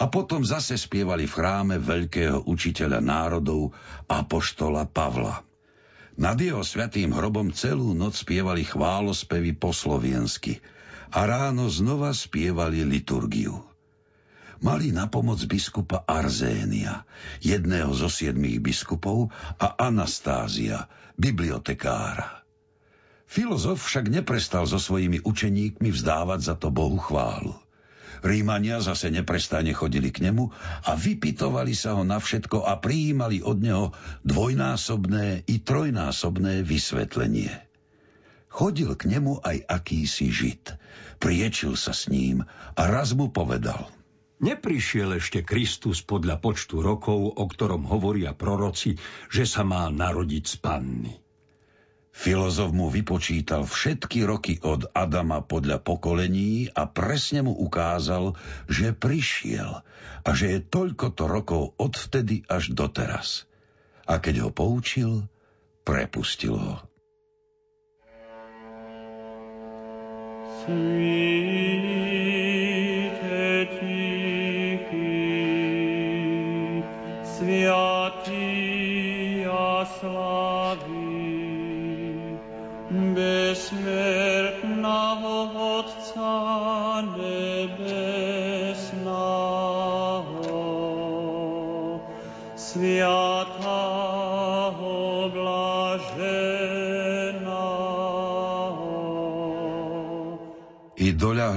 [0.03, 3.71] A potom zase spievali v chráme veľkého učiteľa národov
[4.11, 5.47] Apoštola Pavla.
[6.19, 10.59] Nad jeho svetým hrobom celú noc spievali chválospevy po sloviensky
[11.11, 13.63] a ráno znova spievali liturgiu.
[14.61, 17.09] Mali na pomoc biskupa Arzénia,
[17.41, 20.85] jedného zo siedmých biskupov, a Anastázia,
[21.17, 22.45] bibliotekára.
[23.31, 27.57] Filozof však neprestal so svojimi učeníkmi vzdávať za to Bohu chválu.
[28.21, 30.53] Rímania zase neprestane chodili k nemu
[30.85, 33.87] a vypitovali sa ho na všetko a prijímali od neho
[34.29, 37.70] dvojnásobné i trojnásobné vysvetlenie.
[38.51, 40.75] Chodil k nemu aj akýsi žid.
[41.23, 42.43] Priečil sa s ním
[42.75, 43.87] a raz mu povedal–
[44.41, 48.97] Neprišiel ešte Kristus podľa počtu rokov, o ktorom hovoria proroci,
[49.29, 51.15] že sa má narodiť z panny.
[52.11, 58.35] Filozof mu vypočítal všetky roky od Adama podľa pokolení a presne mu ukázal,
[58.65, 59.85] že prišiel
[60.25, 63.45] a že je toľkoto rokov odvtedy až doteraz.
[64.09, 65.29] A keď ho poučil,
[65.85, 66.90] prepustil ho.
[92.71, 93.30] Sviatý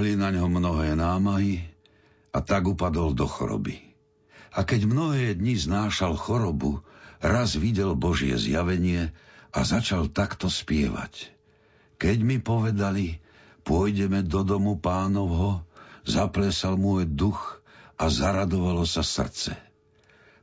[0.03, 1.63] doľahli na ňo mnohé námahy
[2.35, 3.79] a tak upadol do choroby.
[4.51, 6.83] A keď mnohé dni znášal chorobu,
[7.23, 9.15] raz videl Božie zjavenie,
[9.53, 11.31] a začal takto spievať.
[12.01, 13.23] Keď mi povedali,
[13.63, 15.63] pôjdeme do domu pánovho,
[16.03, 17.63] zaplesal môj duch
[17.95, 19.55] a zaradovalo sa srdce.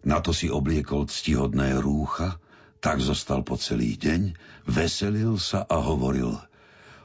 [0.08, 2.40] Na to si obliekol ctihodné rúcha,
[2.80, 6.38] tak zostal po celý deň, veselil sa a hovoril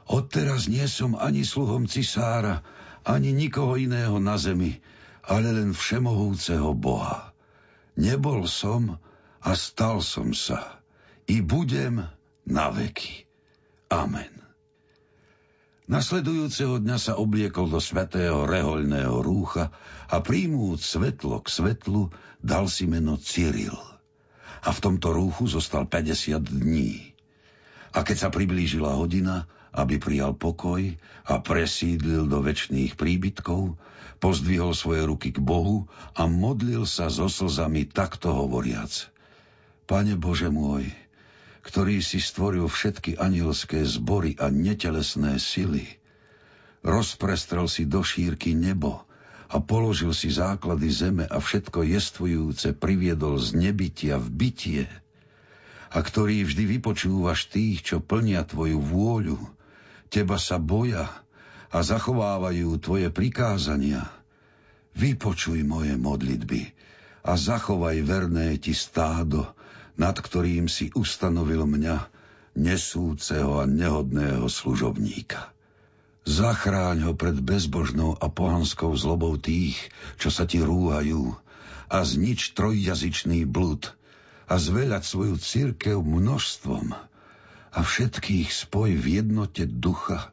[0.06, 2.62] Odteraz nie som ani sluhom cisára,
[3.02, 4.78] ani nikoho iného na zemi,
[5.26, 7.34] ale len všemohúceho Boha.
[7.98, 9.02] Nebol som
[9.42, 10.78] a stal som sa
[11.26, 12.06] i budem
[12.46, 13.26] na veky.
[13.90, 14.46] Amen.
[15.86, 19.70] Nasledujúceho dňa sa obliekol do svetého rehoľného rúcha
[20.10, 22.10] a príjmúc svetlo k svetlu
[22.42, 23.74] dal si meno Cyril.
[24.66, 27.14] A v tomto rúchu zostal 50 dní.
[27.94, 29.46] A keď sa priblížila hodina,
[29.76, 30.80] aby prijal pokoj
[31.28, 33.76] a presídlil do väčšných príbytkov,
[34.16, 35.84] pozdvihol svoje ruky k Bohu
[36.16, 39.12] a modlil sa so slzami takto hovoriac.
[39.84, 40.88] Pane Bože môj,
[41.60, 45.84] ktorý si stvoril všetky anielské zbory a netelesné sily.
[46.80, 49.04] Rozprestrel si do šírky nebo
[49.46, 54.82] a položil si základy zeme a všetko jestvujúce priviedol z nebytia v bytie
[55.96, 59.38] a ktorý vždy vypočúvaš tých, čo plnia tvoju vôľu,
[60.08, 61.10] teba sa boja
[61.70, 64.08] a zachovávajú tvoje prikázania.
[64.96, 66.72] Vypočuj moje modlitby
[67.26, 69.44] a zachovaj verné ti stádo,
[70.00, 72.08] nad ktorým si ustanovil mňa,
[72.56, 75.52] nesúceho a nehodného služobníka.
[76.26, 79.78] Zachráň ho pred bezbožnou a pohanskou zlobou tých,
[80.18, 81.36] čo sa ti rúhajú,
[81.86, 83.94] a znič trojjazyčný blud
[84.50, 86.98] a zveľať svoju církev množstvom
[87.76, 90.32] a všetkých spoj v jednote ducha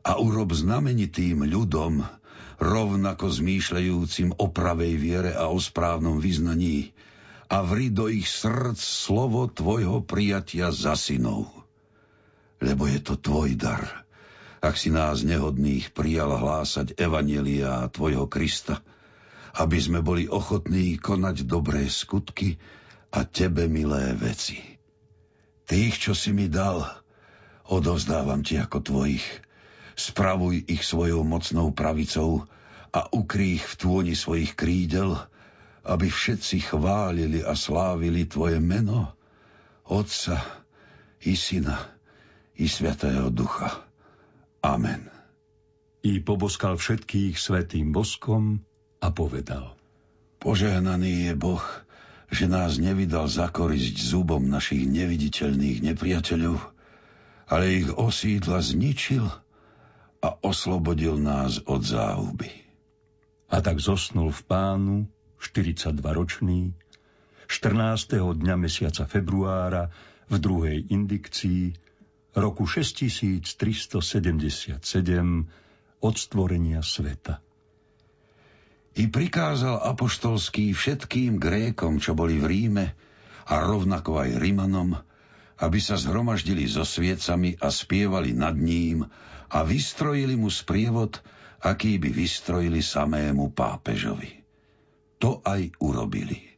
[0.00, 2.08] a urob znamenitým ľudom,
[2.56, 6.96] rovnako zmýšľajúcim o pravej viere a o správnom vyznaní,
[7.50, 11.50] a vri do ich srdc slovo tvojho prijatia za synov.
[12.62, 14.06] Lebo je to tvoj dar,
[14.62, 18.80] ak si nás nehodných prijal hlásať Evanelia tvojho Krista,
[19.58, 22.56] aby sme boli ochotní konať dobré skutky
[23.10, 24.79] a tebe milé veci.
[25.70, 26.82] Tých, čo si mi dal,
[27.70, 29.22] odovzdávam ti ako tvojich,
[30.00, 32.48] Spravuj ich svojou mocnou pravicou
[32.88, 35.12] a ukrých v tôni svojich krídel,
[35.84, 39.12] aby všetci chválili a slávili Tvoje meno,
[39.84, 40.40] Otca
[41.20, 41.76] i Syna
[42.56, 43.84] i Svetého Ducha.
[44.64, 45.12] Amen.
[46.00, 48.64] I poboskal všetkých svetým boskom
[49.04, 49.76] a povedal.
[50.40, 51.64] Požehnaný je Boh,
[52.30, 56.62] že nás nevydal zakorisť zubom našich neviditeľných nepriateľov,
[57.50, 59.26] ale ich osídla zničil
[60.22, 62.54] a oslobodil nás od záhuby.
[63.50, 64.96] A tak zosnul v pánu
[65.42, 66.70] 42-ročný,
[67.50, 68.14] 14.
[68.14, 69.90] dňa mesiaca februára
[70.30, 71.74] v druhej indikcii
[72.38, 74.78] roku 6377
[75.98, 77.49] od stvorenia sveta.
[78.98, 82.86] I prikázal apoštolský všetkým Grékom, čo boli v Ríme,
[83.50, 84.98] a rovnako aj Rimanom,
[85.60, 89.04] aby sa zhromaždili so sviecami a spievali nad ním
[89.50, 91.18] a vystrojili mu sprievod,
[91.60, 94.40] aký by vystrojili samému pápežovi.
[95.20, 96.56] To aj urobili.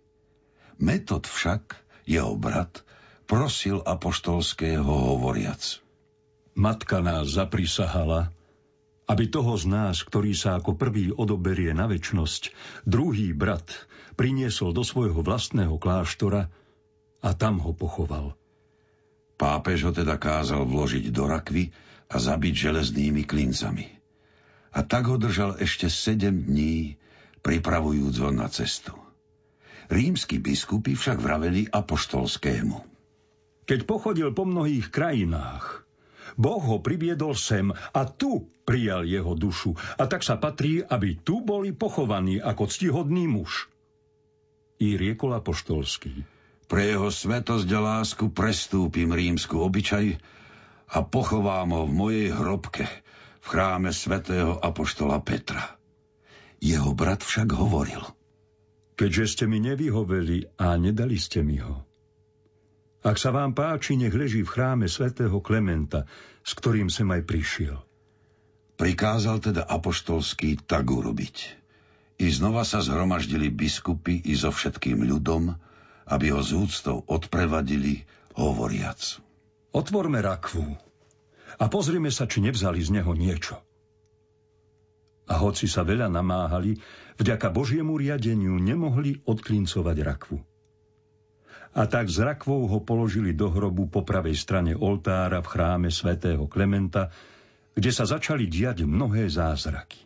[0.78, 1.74] Metod však,
[2.06, 2.86] jeho brat,
[3.26, 5.82] prosil apoštolského hovoriac.
[6.54, 8.30] Matka nás zaprisahala,
[9.12, 12.56] aby toho z nás, ktorý sa ako prvý odoberie na väčnosť,
[12.88, 13.68] druhý brat
[14.16, 16.48] priniesol do svojho vlastného kláštora
[17.20, 18.32] a tam ho pochoval.
[19.36, 21.68] Pápež ho teda kázal vložiť do rakvy
[22.08, 23.86] a zabiť železnými klincami.
[24.72, 26.96] A tak ho držal ešte sedem dní,
[27.44, 28.96] pripravujúc ho na cestu.
[29.92, 32.80] Rímsky biskupy však vraveli apoštolskému.
[33.68, 35.81] Keď pochodil po mnohých krajinách,
[36.36, 41.42] Boh ho priviedol sem a tu prijal jeho dušu a tak sa patrí, aby tu
[41.44, 43.68] boli pochovaní ako ctihodný muž.
[44.82, 46.24] I riekol apoštolský.
[46.66, 50.16] Pre jeho svetosť a lásku prestúpim rímsku obyčaj
[50.92, 52.88] a pochovám ho v mojej hrobke
[53.42, 55.76] v chráme svätého apoštola Petra.
[56.62, 58.00] Jeho brat však hovoril.
[58.94, 61.82] Keďže ste mi nevyhoveli a nedali ste mi ho,
[63.02, 66.06] ak sa vám páči, nech leží v chráme svätého Klementa,
[66.46, 67.76] s ktorým sem aj prišiel.
[68.78, 71.58] Prikázal teda apoštolský tak urobiť.
[72.22, 75.50] I znova sa zhromaždili biskupy i so všetkým ľudom,
[76.06, 78.06] aby ho z úctou odprevadili,
[78.38, 79.18] hovoriac.
[79.74, 80.62] Otvorme rakvu
[81.58, 83.58] a pozrime sa, či nevzali z neho niečo.
[85.26, 86.78] A hoci sa veľa namáhali,
[87.18, 90.38] vďaka Božiemu riadeniu nemohli odklincovať rakvu
[91.72, 96.44] a tak s rakvou ho položili do hrobu po pravej strane oltára v chráme svätého
[96.44, 97.08] Klementa,
[97.72, 100.04] kde sa začali diať mnohé zázraky.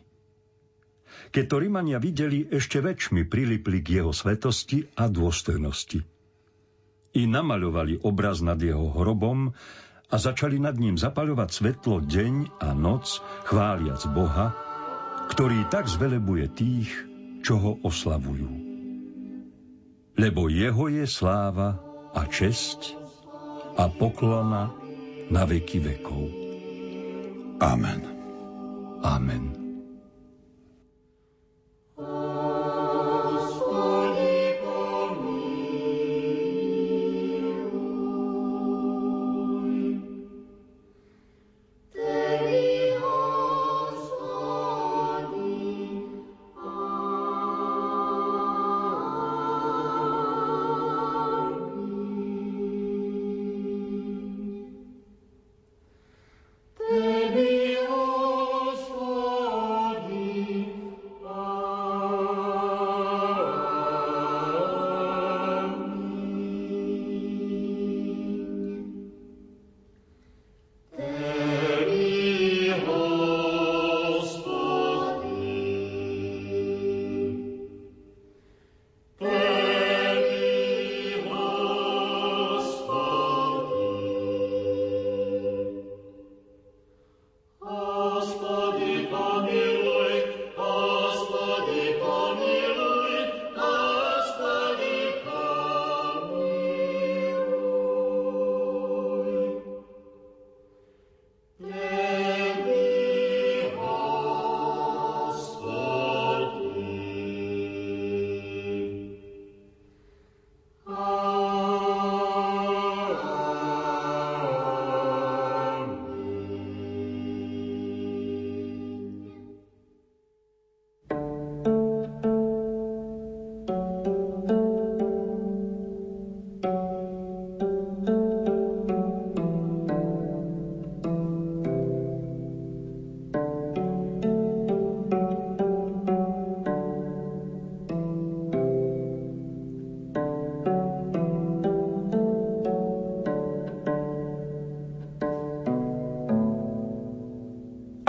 [1.27, 5.99] Keď to Rimania videli, ešte väčšmi prilipli k jeho svetosti a dôstojnosti.
[7.19, 9.51] I namaľovali obraz nad jeho hrobom
[10.07, 14.55] a začali nad ním zapaľovať svetlo deň a noc, chváliac Boha,
[15.35, 16.87] ktorý tak zvelebuje tých,
[17.43, 18.66] čo ho oslavujú
[20.17, 21.77] lebo jeho je sláva
[22.11, 22.97] a česť
[23.77, 24.73] a poklona
[25.29, 26.25] na veky vekov.
[27.61, 28.01] Amen.
[29.05, 29.66] Amen.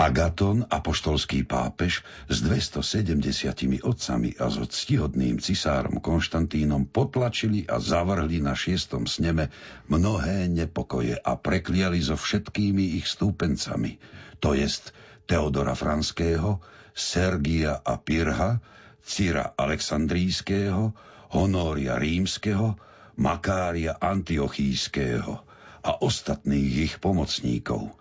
[0.09, 8.57] Agaton, apoštolský pápež, s 270 otcami a so ctihodným cisárom Konštantínom potlačili a zavrhli na
[8.57, 9.53] šiestom sneme
[9.85, 14.01] mnohé nepokoje a prekliali so všetkými ich stúpencami,
[14.41, 14.97] to jest
[15.29, 16.57] Teodora Franského,
[16.97, 18.65] Sergia a Pirha,
[19.05, 20.89] Cira Alexandrijského,
[21.37, 22.81] Honória Rímskeho,
[23.21, 25.45] Makária Antiochíského
[25.85, 27.93] a ostatných ich pomocníkov–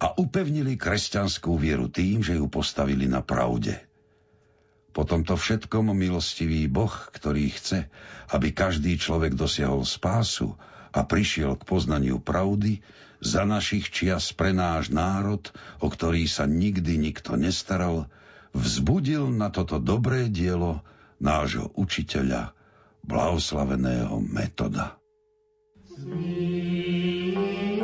[0.00, 3.76] a upevnili kresťanskú vieru tým, že ju postavili na pravde.
[4.90, 7.86] Po tomto všetkom milostivý Boh, ktorý chce,
[8.32, 10.56] aby každý človek dosiahol spásu
[10.90, 12.82] a prišiel k poznaniu pravdy,
[13.20, 15.44] za našich čias pre náš národ,
[15.78, 18.08] o ktorý sa nikdy nikto nestaral,
[18.56, 20.80] vzbudil na toto dobré dielo
[21.20, 22.56] nášho učiteľa,
[23.04, 24.96] blahoslaveného metoda.
[26.00, 27.79] z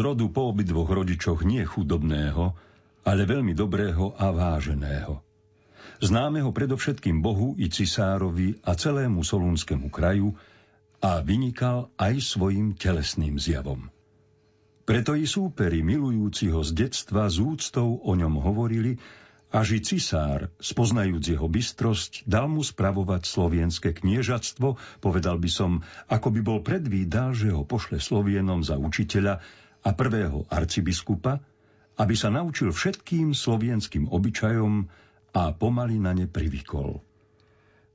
[0.00, 2.56] rodu po obidvoch rodičoch nie chudobného,
[3.04, 5.20] ale veľmi dobrého a váženého.
[6.00, 10.32] Známeho predovšetkým Bohu i cisárovi a celému solúnskému kraju
[11.00, 13.92] a vynikal aj svojim telesným zjavom.
[14.88, 18.96] Preto i súperi milujúci ho z detstva z úctou o ňom hovorili,
[19.50, 26.30] až i cisár, spoznajúc jeho bystrosť, dal mu spravovať slovienské kniežatstvo, povedal by som, ako
[26.30, 29.42] by bol predvídal, že ho pošle Slovienom za učiteľa
[29.80, 31.40] a prvého arcibiskupa,
[32.00, 34.88] aby sa naučil všetkým slovienským obyčajom
[35.36, 37.00] a pomaly na ne privykol.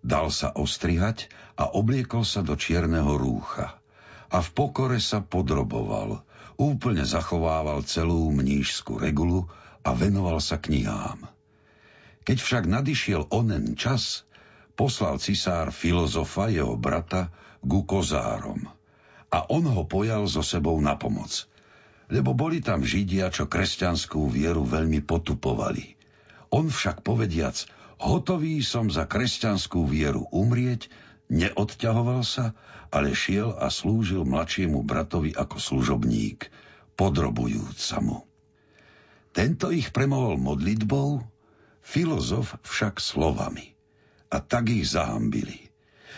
[0.06, 3.82] Dal sa ostrihať a obliekol sa do čierneho rúcha.
[4.30, 6.22] A v pokore sa podroboval,
[6.62, 9.50] úplne zachovával celú mnížskú regulu
[9.82, 11.26] a venoval sa knihám.
[12.26, 14.26] Keď však nadišiel onen čas,
[14.74, 17.30] poslal cisár filozofa jeho brata
[17.66, 18.70] ku kozárom
[19.34, 21.34] a on ho pojal so sebou na pomoc–
[22.10, 25.98] lebo boli tam Židia, čo kresťanskú vieru veľmi potupovali.
[26.54, 27.66] On však povediac,
[27.98, 30.88] hotový som za kresťanskú vieru umrieť,
[31.34, 32.54] neodťahoval sa,
[32.94, 36.48] ale šiel a slúžil mladšiemu bratovi ako služobník,
[36.96, 38.24] podrobujúc sa mu.
[39.36, 41.20] Tento ich premohol modlitbou,
[41.84, 43.76] filozof však slovami.
[44.32, 45.65] A tak ich zahambili.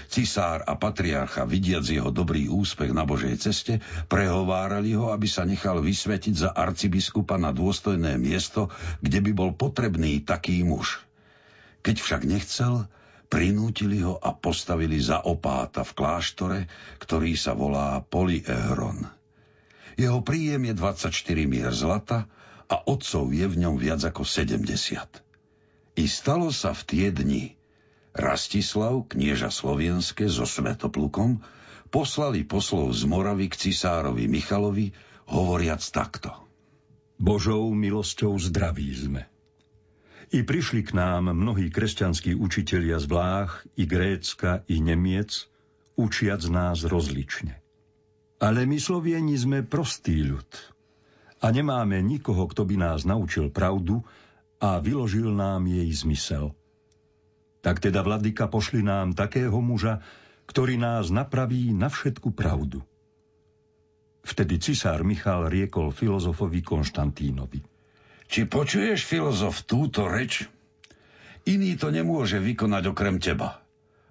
[0.07, 5.81] Cisár a patriarcha, vidiac jeho dobrý úspech na Božej ceste, prehovárali ho, aby sa nechal
[5.81, 8.69] vysvetiť za arcibiskupa na dôstojné miesto,
[9.01, 11.03] kde by bol potrebný taký muž.
[11.83, 12.87] Keď však nechcel,
[13.27, 16.59] prinútili ho a postavili za opáta v kláštore,
[17.03, 19.03] ktorý sa volá Polyehron.
[19.97, 21.09] Jeho príjem je 24
[21.49, 22.29] mier zlata
[22.69, 24.69] a otcov je v ňom viac ako 70.
[25.97, 27.56] I stalo sa v tie dni,
[28.17, 31.37] Rastislav, knieža slovenské so Svetoplukom,
[31.93, 34.89] poslali poslov z Moravy k cisárovi Michalovi,
[35.29, 36.33] hovoriac takto.
[37.21, 39.29] Božou milosťou zdraví sme.
[40.33, 45.45] I prišli k nám mnohí kresťanskí učitelia z Vlách, i Grécka, i Nemiec,
[45.93, 47.61] učiac nás rozlične.
[48.41, 50.49] Ale my Slovieni sme prostý ľud
[51.37, 54.01] a nemáme nikoho, kto by nás naučil pravdu
[54.57, 56.49] a vyložil nám jej zmysel–
[57.61, 60.01] tak teda, vladyka, pošli nám takého muža,
[60.47, 62.81] ktorý nás napraví na všetku pravdu.
[64.27, 67.63] Vtedy cisár Michal riekol filozofovi Konštantínovi.
[68.27, 70.43] Či počuješ, filozof, túto reč?
[71.47, 73.63] Iný to nemôže vykonať okrem teba.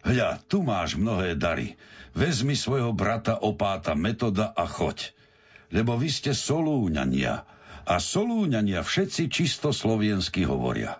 [0.08, 1.76] Hľa, tu máš mnohé dary.
[2.16, 5.12] Vezmi svojho brata opáta metoda a choď.
[5.68, 7.44] Lebo vy ste solúňania.
[7.84, 10.96] A solúňania všetci čisto sloviensky hovoria.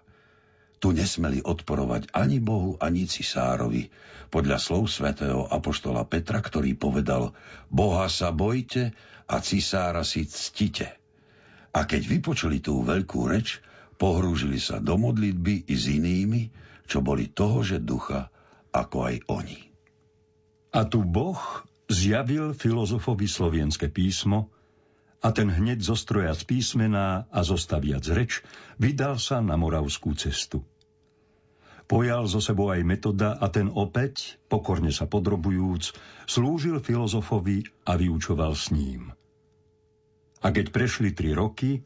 [0.76, 3.88] Tu nesmeli odporovať ani Bohu, ani cisárovi,
[4.28, 7.32] podľa slov svätého apoštola Petra, ktorý povedal
[7.72, 8.92] Boha sa bojte
[9.26, 10.92] a cisára si ctite.
[11.72, 13.60] A keď vypočuli tú veľkú reč,
[13.96, 16.52] pohrúžili sa do modlitby i s inými,
[16.86, 17.32] čo boli
[17.64, 18.28] že ducha,
[18.72, 19.60] ako aj oni.
[20.76, 21.40] A tu Boh
[21.88, 24.52] zjavil filozofovi slovenské písmo,
[25.26, 28.46] a ten hneď zostrojac písmená a zostaviac reč,
[28.78, 30.62] vydal sa na moravskú cestu.
[31.90, 35.98] Pojal zo sebou aj metoda a ten opäť, pokorne sa podrobujúc,
[36.30, 39.10] slúžil filozofovi a vyučoval s ním.
[40.42, 41.82] A keď prešli tri roky,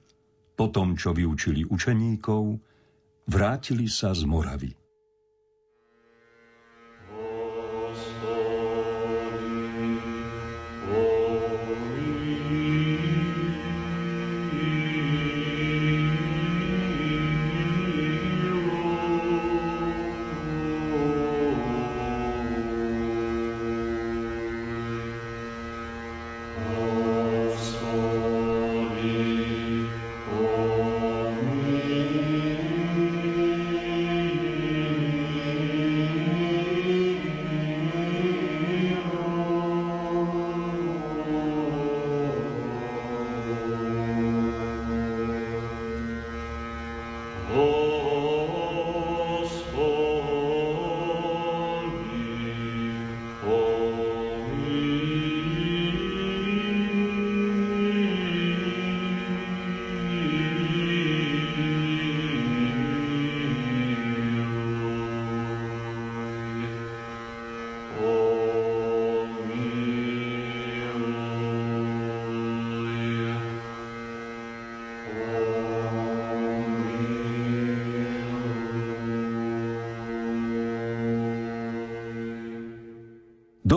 [0.52, 2.60] po tom, čo vyučili učeníkov,
[3.24, 4.79] vrátili sa z Moravy.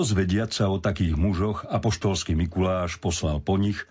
[0.03, 3.87] Dozvediať sa o takých mužoch, apoštolský Mikuláš poslal po nich,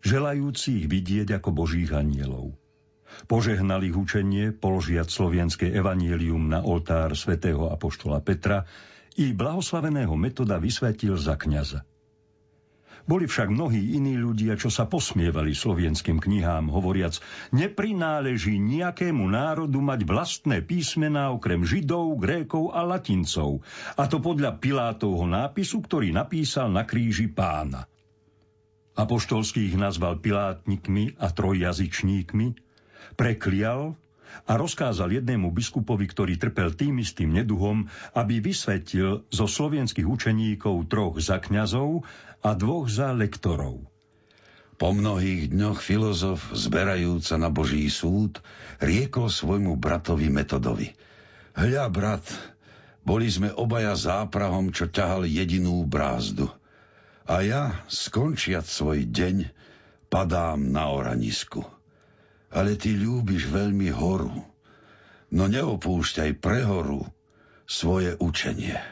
[0.00, 2.56] želajúci ich vidieť ako božích anielov.
[3.28, 8.64] Požehnal ich učenie, položiať slovenské evanielium na oltár svätého apoštola Petra
[9.20, 11.84] i blahoslaveného metoda vysvetil za kňaza.
[13.08, 17.16] Boli však mnohí iní ľudia, čo sa posmievali slovenským knihám, hovoriac,
[17.54, 23.64] neprináleží nejakému národu mať vlastné písmená okrem Židov, Grékov a Latincov,
[23.96, 27.88] a to podľa Pilátovho nápisu, ktorý napísal na kríži pána.
[28.98, 32.46] Apoštolských nazval pilátnikmi a trojjazyčníkmi,
[33.16, 33.96] preklial
[34.48, 37.86] a rozkázal jednému biskupovi, ktorý trpel tým istým neduhom,
[38.16, 42.02] aby vysvetil zo slovenských učeníkov troch za kňazov
[42.40, 43.84] a dvoch za lektorov.
[44.80, 48.40] Po mnohých dňoch filozof, zberajúca na Boží súd,
[48.80, 50.96] riekol svojmu bratovi Metodovi.
[51.52, 52.24] Hľa, brat,
[53.04, 56.48] boli sme obaja záprahom, čo ťahal jedinú brázdu.
[57.28, 59.52] A ja, skončiať svoj deň,
[60.08, 61.79] padám na oranisku
[62.50, 64.42] ale ty ľúbiš veľmi horu.
[65.30, 67.06] No neopúšťaj prehoru
[67.70, 68.82] svoje učenie,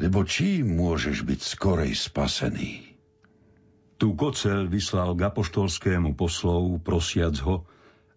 [0.00, 2.96] lebo čím môžeš byť skorej spasený?
[4.00, 7.68] Tu Kocel vyslal k apoštolskému poslov, prosiac ho,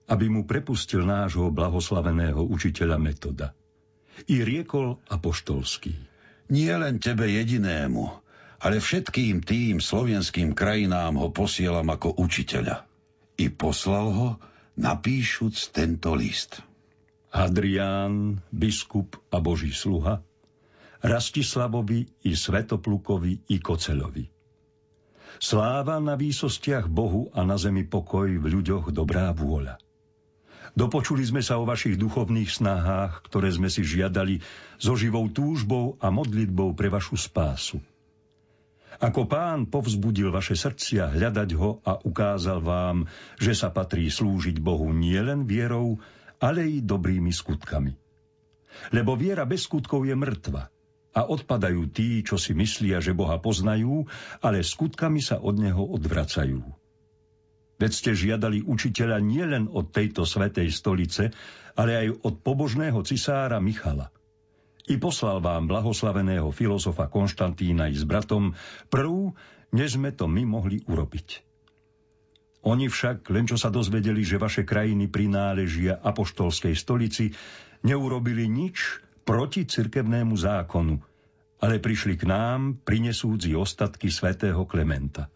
[0.08, 3.54] aby mu prepustil nášho blahoslaveného učiteľa Metoda.
[4.32, 5.94] I riekol apoštolský.
[6.50, 8.04] Nie len tebe jedinému,
[8.64, 12.95] ale všetkým tým slovenským krajinám ho posielam ako učiteľa
[13.36, 14.30] i poslal ho,
[14.76, 16.60] napíšuc tento list.
[17.36, 20.24] Adrián, biskup a boží sluha,
[21.04, 24.26] Rastislavovi i Svetoplukovi i Kocelovi.
[25.38, 29.78] Sláva na výsostiach Bohu a na zemi pokoj v ľuďoch dobrá vôľa.
[30.76, 34.44] Dopočuli sme sa o vašich duchovných snahách, ktoré sme si žiadali
[34.76, 37.80] so živou túžbou a modlitbou pre vašu spásu.
[39.04, 42.98] Ako pán povzbudil vaše srdcia hľadať ho a ukázal vám,
[43.36, 46.00] že sa patrí slúžiť Bohu nielen vierou,
[46.40, 47.92] ale i dobrými skutkami.
[48.92, 50.72] Lebo viera bez skutkov je mŕtva
[51.16, 54.04] a odpadajú tí, čo si myslia, že Boha poznajú,
[54.44, 56.64] ale skutkami sa od Neho odvracajú.
[57.76, 61.36] Veď ste žiadali učiteľa nielen od tejto svetej stolice,
[61.76, 64.12] ale aj od pobožného cisára Michala–
[64.86, 68.54] i poslal vám blahoslaveného filozofa Konštantína i s bratom
[68.94, 69.34] prv,
[69.74, 71.42] než sme to my mohli urobiť.
[72.66, 77.30] Oni však, len čo sa dozvedeli, že vaše krajiny prináležia apoštolskej stolici,
[77.86, 80.98] neurobili nič proti cirkevnému zákonu,
[81.62, 85.30] ale prišli k nám, prinesúdzi ostatky svätého Klementa.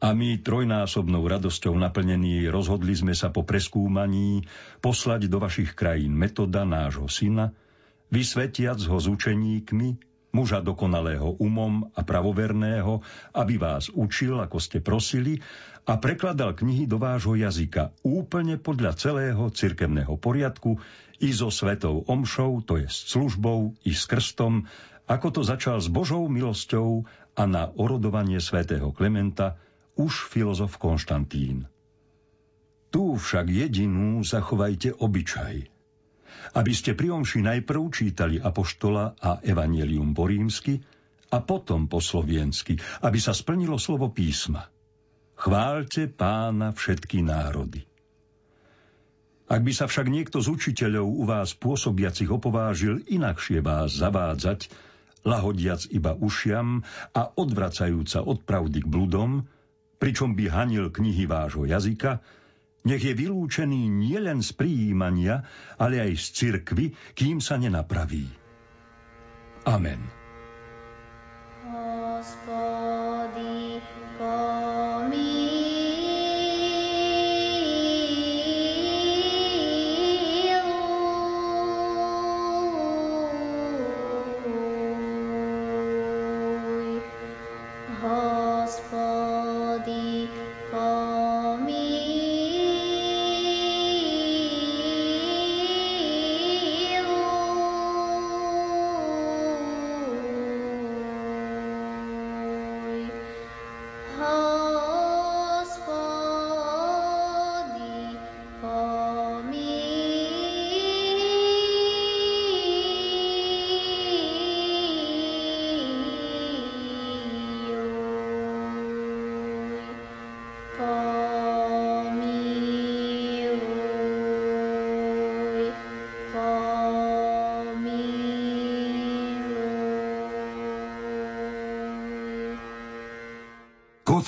[0.00, 4.48] A my trojnásobnou radosťou naplnení rozhodli sme sa po preskúmaní
[4.80, 7.52] poslať do vašich krajín metoda nášho syna,
[8.10, 9.88] vysvetiac ho s učeníkmi,
[10.30, 13.02] muža dokonalého umom a pravoverného,
[13.34, 15.42] aby vás učil, ako ste prosili,
[15.88, 20.78] a prekladal knihy do vášho jazyka úplne podľa celého cirkevného poriadku
[21.18, 24.70] i so svetou omšou, to je s službou i s krstom,
[25.10, 29.58] ako to začal s Božou milosťou a na orodovanie svätého Klementa
[29.98, 31.66] už filozof Konštantín.
[32.94, 35.66] Tu však jedinú zachovajte obyčaj–
[36.56, 40.80] aby ste pri omši najprv čítali Apoštola a Evangelium po rímsky
[41.30, 42.74] a potom po sloviensky,
[43.06, 44.66] aby sa splnilo slovo písma.
[45.38, 47.86] Chváľte pána všetky národy.
[49.50, 54.70] Ak by sa však niekto z učiteľov u vás pôsobiacich opovážil inakšie vás zavádzať,
[55.26, 59.42] lahodiac iba ušiam a odvracajúca od pravdy k bludom,
[59.98, 62.22] pričom by hanil knihy vášho jazyka,
[62.84, 65.44] nech je vylúčený nielen z prijímania,
[65.76, 68.28] ale aj z cirkvy, kým sa nenapraví.
[69.68, 70.19] Amen.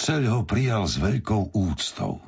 [0.03, 2.19] Koceľ ho prijal s veľkou úctou.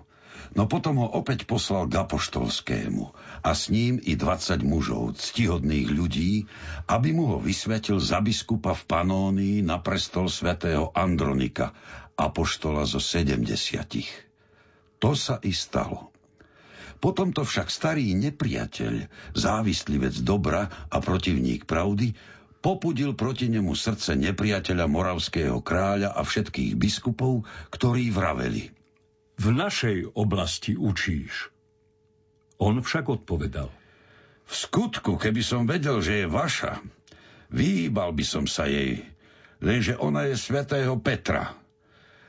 [0.55, 3.11] No potom ho opäť poslal k Apoštolskému
[3.43, 6.47] a s ním i 20 mužov, ctihodných ľudí,
[6.87, 11.75] aby mu ho vysvetil za biskupa v Panónii na prestol svätého Andronika,
[12.15, 13.43] apoštola zo 70.
[15.03, 16.15] To sa i stalo.
[17.03, 22.15] Potom to však starý nepriateľ, závislivec dobra a protivník pravdy,
[22.65, 28.73] popudil proti nemu srdce nepriateľa moravského kráľa a všetkých biskupov, ktorí vraveli.
[29.36, 31.53] V našej oblasti učíš.
[32.57, 33.69] On však odpovedal.
[34.49, 36.81] V skutku, keby som vedel, že je vaša,
[37.53, 39.05] vyhýbal by som sa jej,
[39.61, 41.53] lenže ona je svätého Petra.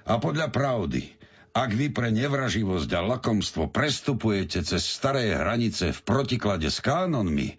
[0.04, 1.16] A podľa pravdy,
[1.56, 7.56] ak vy pre nevraživosť a lakomstvo prestupujete cez staré hranice v protiklade s kánonmi,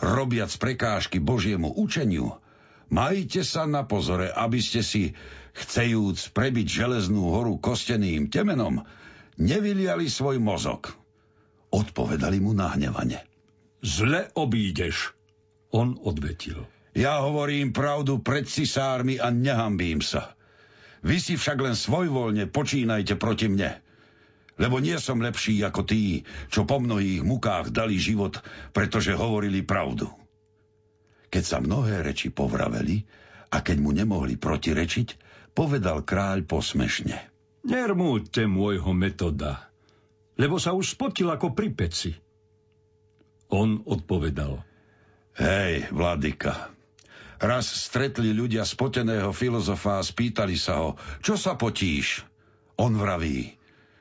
[0.00, 2.40] robiac prekážky Božiemu učeniu,
[2.88, 5.12] majte sa na pozore, aby ste si,
[5.54, 8.82] chcejúc prebiť železnú horu kosteným temenom,
[9.36, 10.92] nevyliali svoj mozog.
[11.70, 13.22] Odpovedali mu nahnevane.
[13.80, 15.14] Zle obídeš.
[15.70, 16.66] On odvetil.
[16.98, 20.34] Ja hovorím pravdu pred cisármi a nehambím sa.
[21.06, 23.78] Vy si však len svojvoľne počínajte proti mne.
[24.60, 28.44] Lebo nie som lepší ako tí, čo po mnohých mukách dali život,
[28.76, 30.12] pretože hovorili pravdu.
[31.32, 33.08] Keď sa mnohé reči povraveli
[33.48, 35.08] a keď mu nemohli protirečiť,
[35.56, 37.16] povedal kráľ posmešne.
[37.64, 39.72] Nermúďte môjho metoda,
[40.36, 42.12] lebo sa už spotil ako pri peci.
[43.48, 44.60] On odpovedal.
[45.40, 46.68] Hej, vladyka,
[47.40, 50.88] raz stretli ľudia spoteného filozofa a spýtali sa ho,
[51.24, 52.28] čo sa potíš?
[52.76, 53.59] On vraví,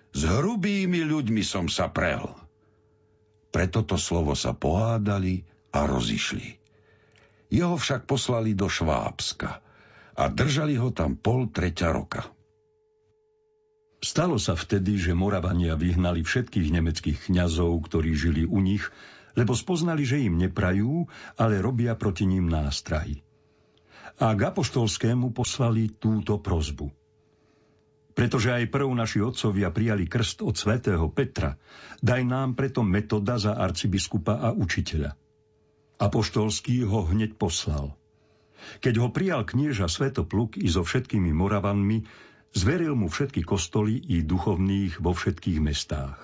[0.09, 2.25] s hrubými ľuďmi som sa prel.
[3.49, 6.57] Pre toto slovo sa pohádali a rozišli.
[7.49, 9.61] Jeho však poslali do Švábska
[10.17, 12.21] a držali ho tam pol treťa roka.
[13.99, 18.87] Stalo sa vtedy, že Moravania vyhnali všetkých nemeckých kňazov, ktorí žili u nich,
[19.35, 23.19] lebo spoznali, že im neprajú, ale robia proti ním nástrahy.
[24.19, 26.91] A k apoštolskému poslali túto prozbu.
[28.19, 31.55] Pretože aj prv naši otcovia prijali krst od svätého Petra,
[32.03, 35.15] daj nám preto metoda za arcibiskupa a učiteľa.
[36.03, 37.95] Apoštolský ho hneď poslal.
[38.83, 42.03] Keď ho prijal knieža Svetopluk i so všetkými Moravanmi,
[42.51, 46.19] zveril mu všetky kostoly i duchovných vo všetkých mestách.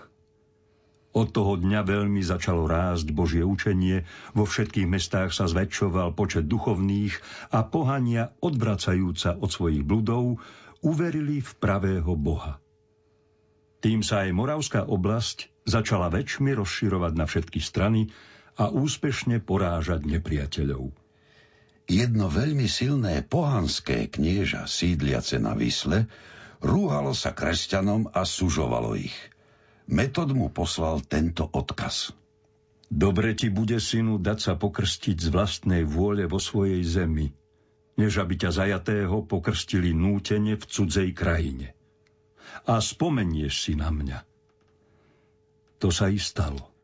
[1.16, 4.04] Od toho dňa veľmi začalo rásť Božie učenie,
[4.36, 7.16] vo všetkých mestách sa zväčšoval počet duchovných
[7.56, 10.44] a pohania odvracajúca od svojich bludov
[10.86, 12.62] uverili v pravého Boha.
[13.82, 18.14] Tým sa aj Moravská oblasť začala väčšmi rozširovať na všetky strany
[18.62, 20.94] a úspešne porážať nepriateľov.
[21.86, 26.10] Jedno veľmi silné pohanské knieža sídliace na Vysle
[26.62, 29.14] rúhalo sa kresťanom a sužovalo ich.
[29.86, 32.10] Metod mu poslal tento odkaz.
[32.90, 37.34] Dobre ti bude, synu, dať sa pokrstiť z vlastnej vôle vo svojej zemi,
[37.96, 41.72] než aby ťa zajatého pokrstili nútene v cudzej krajine.
[42.68, 44.20] A spomenieš si na mňa.
[45.80, 46.75] To sa i stalo.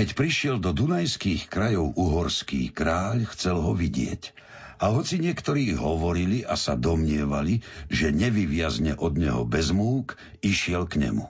[0.00, 4.32] Keď prišiel do dunajských krajov uhorský kráľ, chcel ho vidieť.
[4.80, 7.60] A hoci niektorí hovorili a sa domnievali,
[7.92, 11.28] že nevyviazne od neho bez múk, išiel k nemu.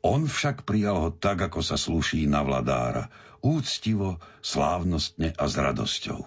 [0.00, 3.12] On však prijal ho tak, ako sa sluší na vladára,
[3.44, 6.24] úctivo, slávnostne a s radosťou.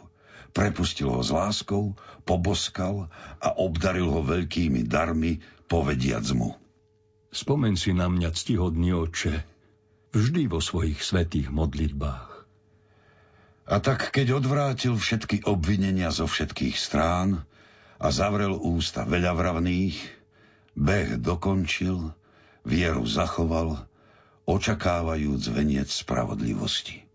[0.53, 1.98] Prepustil ho s láskou,
[2.30, 3.10] poboskal
[3.41, 6.53] a obdaril ho veľkými darmi, povediac mu.
[7.34, 9.51] Spomen si na mňa, ctihodný oče,
[10.12, 12.30] vždy vo svojich svetých modlitbách.
[13.72, 17.48] A tak, keď odvrátil všetky obvinenia zo všetkých strán
[17.96, 19.96] a zavrel ústa veľavravných,
[20.76, 22.12] beh dokončil,
[22.68, 23.88] vieru zachoval,
[24.44, 27.08] očakávajúc veniec spravodlivosti.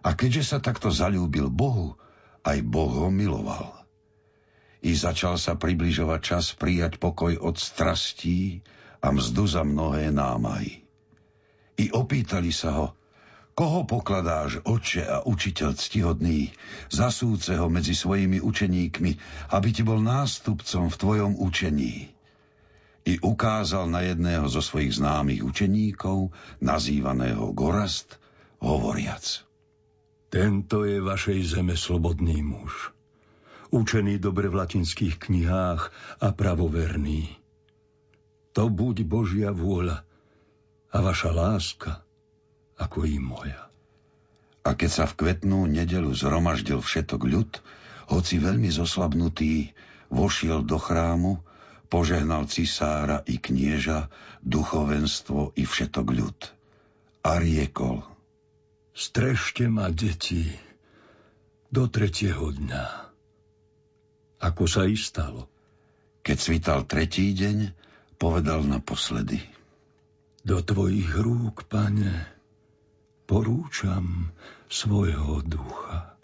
[0.00, 1.94] A keďže sa takto zalúbil Bohu,
[2.42, 3.76] aj Boh ho miloval.
[4.80, 8.64] I začal sa približovať čas prijať pokoj od strastí
[9.04, 10.89] a mzdu za mnohé námahy.
[11.76, 12.86] I opýtali sa ho,
[13.60, 16.48] Koho pokladáš, oče a učiteľ ctihodný,
[16.88, 19.12] zasúceho medzi svojimi učeníkmi,
[19.52, 22.08] aby ti bol nástupcom v tvojom učení?
[23.04, 26.32] I ukázal na jedného zo svojich známych učeníkov,
[26.64, 28.16] nazývaného Gorast,
[28.64, 29.44] hovoriac.
[30.32, 32.96] Tento je vašej zeme slobodný muž,
[33.76, 35.90] učený dobre v latinských knihách
[36.22, 37.28] a pravoverný.
[38.56, 40.06] To buď Božia vôľa
[40.90, 41.92] a vaša láska–
[42.80, 43.68] ako i moja.
[44.64, 47.50] A keď sa v kvetnú nedelu zhromaždil všetok ľud,
[48.08, 49.76] hoci veľmi zoslabnutý,
[50.08, 51.44] vošiel do chrámu,
[51.92, 54.08] požehnal cisára i knieža,
[54.42, 56.38] duchovenstvo i všetok ľud.
[57.20, 58.04] A riekol.
[58.96, 60.48] Strešte ma, deti,
[61.68, 62.84] do tretieho dňa.
[64.40, 65.46] Ako sa i stalo.
[66.20, 67.72] Keď svital tretí deň,
[68.20, 69.59] povedal naposledy.
[70.40, 72.24] Do tvojich rúk, pane,
[73.28, 74.32] porúčam
[74.72, 76.16] svojho ducha.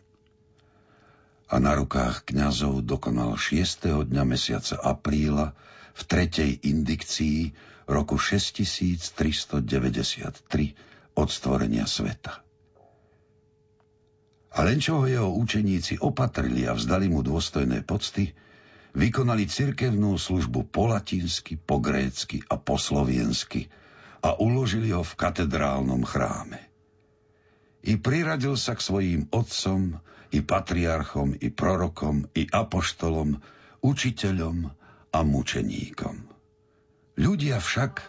[1.52, 4.08] A na rukách kňazov dokonal 6.
[4.08, 5.52] dňa mesiaca apríla
[5.92, 7.52] v tretej indikcii
[7.84, 9.60] roku 6393
[11.12, 12.40] od stvorenia sveta.
[14.56, 18.32] A len čo ho jeho učeníci opatrili a vzdali mu dôstojné pocty,
[18.96, 23.68] vykonali cirkevnú službu po latinsky, po grécky a po sloviensky
[24.26, 26.66] a uložili ho v katedrálnom chráme
[27.86, 30.02] i priradil sa k svojim otcom,
[30.34, 33.38] i patriarchom, i prorokom, i apoštolom,
[33.78, 34.66] učiteľom
[35.14, 36.26] a mučeníkom.
[37.16, 38.02] Ľudia však,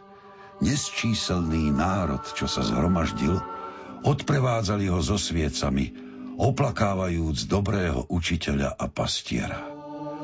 [0.66, 3.38] nesčíselný národ, čo sa zhromaždil,
[4.02, 5.94] odprevádzali ho so sviecami,
[6.42, 9.62] oplakávajúc dobrého učiteľa a pastiera.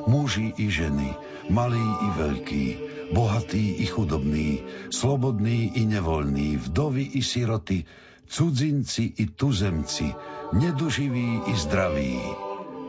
[0.10, 1.14] Muži i ženy,
[1.54, 2.66] malí i veľkí,
[3.14, 7.86] bohatí i chudobní, slobodní i nevoľní, vdovy i siroty,
[8.26, 10.10] cudzinci i tuzemci,
[10.58, 12.18] neduživí i zdraví,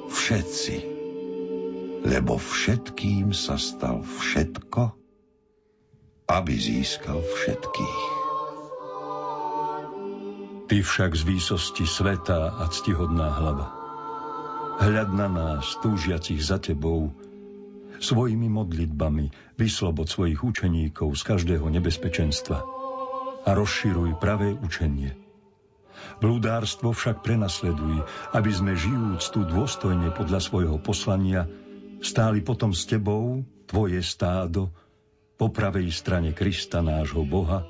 [0.09, 0.76] všetci.
[2.05, 4.92] Lebo všetkým sa stal všetko,
[6.28, 8.02] aby získal všetkých.
[10.64, 13.68] Ty však z výsosti sveta a ctihodná hlava,
[14.80, 17.12] hľad na nás, túžiacich za tebou,
[18.05, 22.59] svojimi modlitbami vyslobod svojich učeníkov z každého nebezpečenstva
[23.44, 25.16] a rozširuj pravé učenie–
[26.18, 31.47] Blúdárstvo však prenasleduj, aby sme žijúc tu dôstojne podľa svojho poslania,
[32.05, 34.70] stáli potom s tebou, tvoje stádo,
[35.35, 37.66] po pravej strane Krista nášho Boha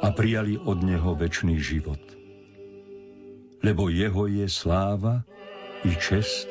[0.00, 2.00] a prijali od Neho väčší život.
[3.60, 5.28] Lebo Jeho je sláva
[5.84, 6.48] i česť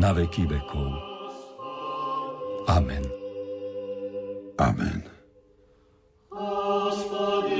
[0.00, 1.13] na veky vekov.
[2.68, 3.04] Amen.
[4.58, 5.10] Amen.
[6.32, 7.53] Amen.